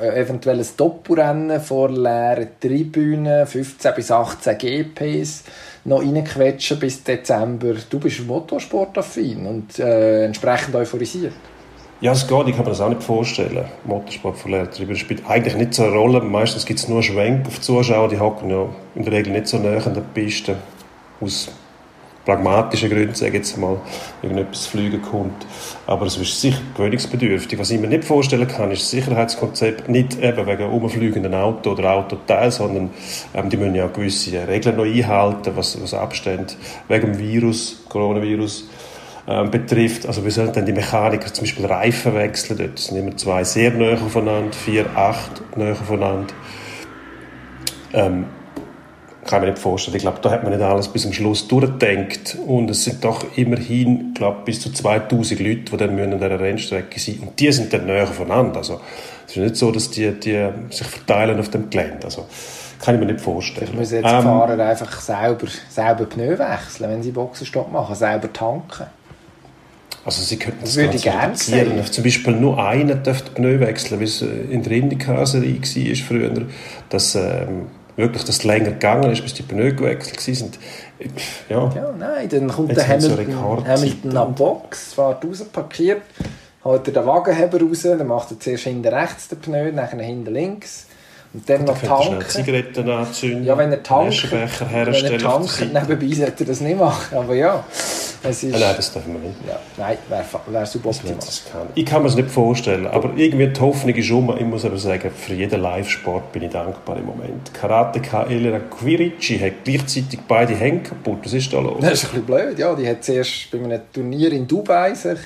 [0.00, 5.44] Äh, Eventuell ein Doppelrennen vor leeren Tribünen, 15 bis 18 GPs
[5.84, 7.74] noch reinquetschen bis Dezember.
[7.88, 11.34] Du bist Motorsportaffin und äh, entsprechend euphorisiert.
[11.98, 13.64] Ja, es geht, ich kann mir das auch nicht vorstellen.
[13.84, 16.20] Motorsport verlernt darüber spielt eigentlich nicht so eine Rolle.
[16.20, 19.46] Meistens gibt es nur Schwenk auf die Zuschauer, die hocken ja in der Regel nicht
[19.46, 20.56] so nah an der Piste.
[21.22, 21.50] Aus
[22.26, 23.80] pragmatischen Gründen, sage ich jetzt mal,
[24.20, 25.46] irgendetwas fliegen kommt.
[25.86, 27.58] Aber es ist sicher gewöhnungsbedürftig.
[27.58, 31.92] Was ich mir nicht vorstellen kann, ist das Sicherheitskonzept nicht eben wegen umfliegenden Auto oder
[31.94, 32.90] Autoteil, sondern
[33.32, 36.52] ähm, die müssen ja gewisse Regeln noch einhalten, was, was Abstände
[36.88, 38.68] wegen dem Virus, Coronavirus,
[39.28, 40.06] ähm, betrifft.
[40.06, 42.58] Also wir sollen dann die Mechaniker zum Beispiel Reifen wechseln.
[42.58, 46.32] Dort sind immer zwei sehr nahe aufeinander, vier, acht nahe aufeinander.
[47.92, 48.26] Ähm,
[49.26, 49.96] kann ich mir nicht vorstellen.
[49.96, 52.36] Ich glaube, da hat man nicht alles bis zum Schluss durchgedacht.
[52.46, 56.38] Und es sind doch immerhin, glaube bis zu 2000 Leute, die dann müssen an dieser
[56.38, 57.22] Rennstrecke sind.
[57.22, 58.58] Und die sind dann näher aufeinander.
[58.58, 58.80] Also,
[59.26, 62.04] es ist nicht so, dass die, die sich verteilen auf dem Gelände.
[62.04, 62.26] Also,
[62.80, 63.68] kann ich mir nicht vorstellen.
[63.72, 68.32] Ich muss jetzt Ähm, Fahrer einfach selber, selber Pneu wechseln, wenn sie Boxenstopp machen, selber
[68.32, 68.86] tanken.
[70.06, 71.84] Also sie könnten das, würde gerne sehen.
[71.90, 76.46] Zum Beispiel nur einer dürfte Pneu wechseln, wie es äh, in der Indycar-Serie war früher.
[76.88, 80.60] Dass ähm, wirklich das länger gegangen ist, bis die Pneu gewechselt sind.
[81.48, 83.66] Ja, Ja, nein, dann kommt Jetzt der Hamilton.
[83.66, 86.02] Hamilton an die Box, fährt raus, parkiert,
[86.62, 90.32] holt er den Wagenheber raus, dann macht er zuerst hinten rechts den Pneu, dann hinten
[90.32, 90.86] links
[91.36, 92.28] und dann da noch tanken.
[92.28, 97.16] Zigaretten anzünden, Ja, wenn er tankt, wenn er tankt nebenbei, sollte er das nicht machen,
[97.18, 97.62] aber ja,
[98.22, 98.54] es ist...
[98.54, 99.36] Ah, nein, das dürfen wir nicht.
[99.46, 101.16] ja, nein, wäre wär suboptimal.
[101.16, 104.34] Das kann- Ich kann mir es nicht vorstellen, aber irgendwie die Hoffnung ist um.
[104.36, 107.52] Ich muss aber sagen, für jeden Live-Sport bin ich dankbar im Moment.
[107.52, 111.18] Karateka Elena Quirici hat gleichzeitig beide Hände kaputt.
[111.24, 111.76] Was ist da los?
[111.80, 112.74] Das ist ein bisschen blöd, ja.
[112.74, 115.18] Die hat zuerst bei einem Turnier in Dubai sich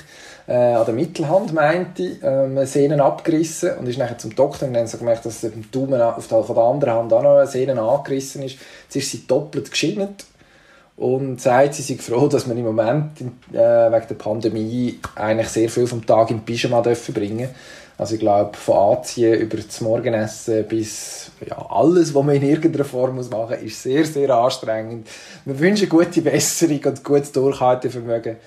[0.47, 4.73] äh, an der Mittelhand, meinte ich, ähm, Sehnen abgerissen und ist nachher zum Doktor und
[4.73, 7.47] dann sie gemerkt, dass der Daumen auf der, von der anderen Hand auch noch eine
[7.47, 8.57] Sehne angerissen ist.
[8.83, 10.25] Jetzt ist sie doppelt geschinnet
[10.97, 13.21] und sagt, sie sei froh, dass man im Moment
[13.51, 17.49] äh, wegen der Pandemie eigentlich sehr viel vom Tag im Pyjama dürfen bringen
[18.01, 22.83] also ich glaube, von Anziehen über das Morgenessen bis ja, alles, was man in irgendeiner
[22.83, 25.07] Form machen muss, ist sehr, sehr anstrengend.
[25.45, 28.37] Wir wünschen gute Besserung und gutes Durchhaltevermögen.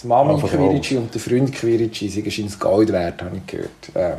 [0.00, 3.36] Das Mami Ja, von der Quirici und der Freund Quirici sind scheint Gold wert, habe
[3.36, 3.70] ich gehört.
[3.94, 4.16] Ähm,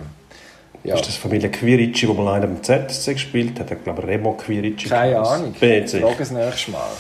[0.84, 0.94] ja.
[0.94, 3.72] Ist das Familie Quirici, wo mal einer beim ZSC gespielt hat?
[3.72, 4.88] Ich glaube, Remo Quirici.
[4.88, 5.20] Keine.
[5.20, 5.54] Ahnung.
[5.54, 6.16] Ich Frage sicher.
[6.16, 6.92] das nächste Mal.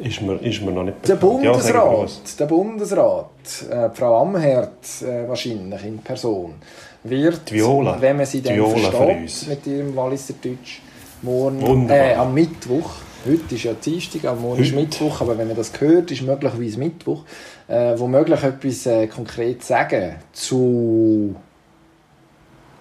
[0.00, 1.42] Ist mir, ist mir noch nicht Der bekannt.
[1.42, 1.66] Ja, was.
[1.66, 3.26] Bundesrat, der Bundesrat,
[3.68, 6.54] äh, Frau Amherd äh, wahrscheinlich in Person,
[7.02, 8.00] wird, Die Viola.
[8.00, 10.80] wenn man sie Die dann versteht mit ihrem Walliser Deutsch,
[11.22, 12.90] morgen, äh, am Mittwoch,
[13.26, 14.74] heute ist ja Dienstag, am Morgen ist.
[14.74, 17.24] Mittwoch, aber wenn man das hört, ist möglicherweise Mittwoch,
[17.68, 21.34] äh, womöglich etwas äh, konkret sagen zu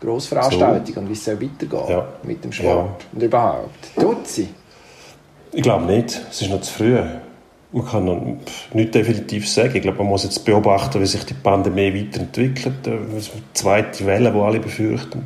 [0.02, 2.08] Grossveranstaltungen und wie es soll weitergehen Ja.
[2.24, 3.94] mit dem Sport und überhaupt.
[4.00, 4.48] Tut sie?
[5.52, 6.22] Ich glaube nicht.
[6.30, 6.98] Es ist noch zu früh.
[7.72, 8.20] Man kann noch
[8.74, 9.76] nicht definitiv sagen.
[9.76, 12.88] Ich glaube, man muss jetzt beobachten, wie sich die Pandemie weiterentwickelt.
[12.88, 15.24] Äh, Die zweite Welle, die alle befürchten,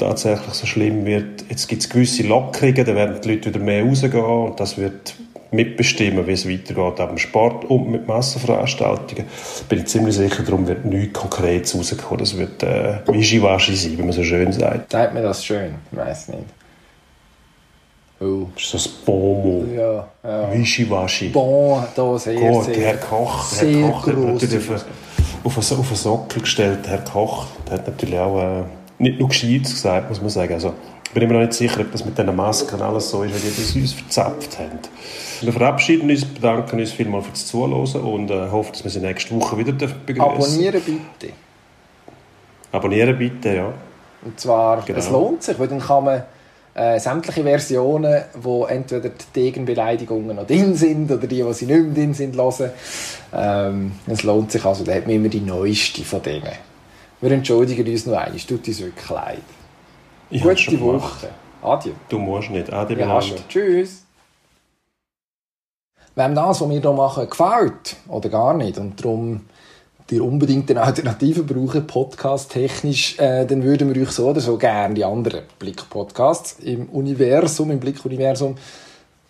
[0.00, 1.44] tatsächlich so schlimm wird.
[1.48, 5.14] Jetzt gibt es gewisse Lockerungen, da werden die Leute wieder mehr rausgehen und das wird
[5.52, 9.24] mitbestimmen, wie es weitergeht, auch im Sport und mit Massenveranstaltungen.
[9.68, 12.18] Bin ich ziemlich sicher, darum wird nichts Konkretes rauskommen.
[12.18, 14.92] Das wird äh, Wischiwaschi sein, wie man so schön sagt.
[14.92, 15.74] Sagt mir das schön?
[15.90, 16.44] Ich weiß nicht.
[18.20, 18.46] Oh.
[18.54, 19.74] Das ist so ein Bonmot.
[19.74, 20.52] Ja, ja.
[20.52, 21.30] Wischiwaschi.
[21.30, 22.76] Bon, da sehr, Gut, sehr...
[22.76, 24.82] Herr Koch, Herr Koch hat natürlich auf, einen-
[25.42, 27.46] auf, einen, auf einen Sockel gestellt, Herr Koch.
[27.66, 28.62] Der hat natürlich auch äh,
[29.00, 30.54] nicht nur Gescheites gesagt, muss man sagen.
[30.54, 30.74] Also,
[31.06, 33.48] ich bin immer noch nicht sicher, ob das mit diesen Masken alles so ist, wie
[33.48, 34.78] die das uns verzapft haben.
[35.40, 39.34] Wir verabschieden uns, bedanken uns vielmals fürs Zuhören und äh, hoffen, dass wir sie nächste
[39.34, 41.32] Woche wieder begrüßen Abonnieren bitte.
[42.72, 43.72] Abonnieren bitte, ja.
[44.22, 44.98] Und zwar, Genau.
[44.98, 46.22] es lohnt sich, weil dann kann man
[46.74, 51.84] äh, sämtliche Versionen, wo entweder die Degenbeleidigungen noch drin sind oder die, die sie nicht
[51.84, 52.70] mehr drin sind, hören.
[53.34, 56.52] Ähm, es lohnt sich also, da hat man immer die neueste von denen.
[57.20, 59.42] Wir entschuldigen uns noch einmal, es tut uns wirklich leid.
[60.30, 60.42] Ich
[60.78, 61.02] Gute.
[61.02, 61.28] Woche.
[61.62, 61.92] Adieu.
[62.08, 62.72] Du musst nicht.
[62.72, 63.42] Ade, Ja.
[63.48, 64.04] Tschüss.
[66.14, 69.42] Wem das, was wir hier machen, gefällt oder gar nicht und darum
[70.10, 74.94] ihr unbedingt eine Alternative brauchen, podcast-technisch, äh, dann würden wir euch so oder so gerne
[74.94, 78.56] die anderen Blick-Podcasts im Universum, im Blick-Universum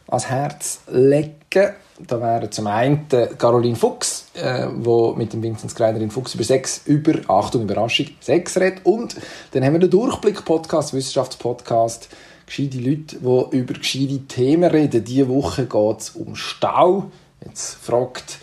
[0.08, 1.74] ans Herz legen.
[2.06, 6.44] Da wären zum einen Caroline Fuchs, äh, wo mit dem Vincent Greiner in Fuchs über
[6.44, 8.80] Sex, über, Achtung, Überraschung, Sex redet.
[8.84, 9.16] Und
[9.52, 12.08] dann haben wir den Durchblick-Podcast, Wissenschaftspodcast,
[12.46, 15.04] gescheite Leute, die über gescheite Themen reden.
[15.04, 17.10] Diese Woche geht es um Stau.
[17.44, 18.38] Jetzt fragt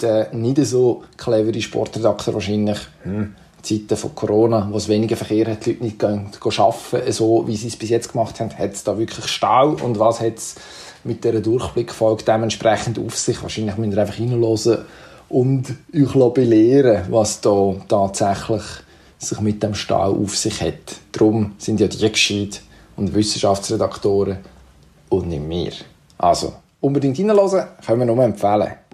[0.00, 5.66] der nicht so clevere Sportredakteur wahrscheinlich, hm, Zeiten von Corona, wo es weniger Verkehr hat,
[5.66, 8.84] die Leute nicht gehen arbeiten, so wie sie es bis jetzt gemacht haben, hat es
[8.84, 10.54] da wirklich Stau und was hat es
[11.06, 13.42] mit dieser Durchblickfolge dementsprechend auf sich?
[13.42, 14.84] Wahrscheinlich müsst ihr einfach hinhören
[15.28, 18.62] und euch belehren was da tatsächlich
[19.18, 20.96] sich mit dem Stau auf sich hat.
[21.12, 22.62] Darum sind ja die gescheit
[22.96, 24.38] und Wissenschaftsredaktoren
[25.08, 25.72] und nicht wir.
[26.18, 28.85] Also, unbedingt hinhören, können wir nur empfehlen.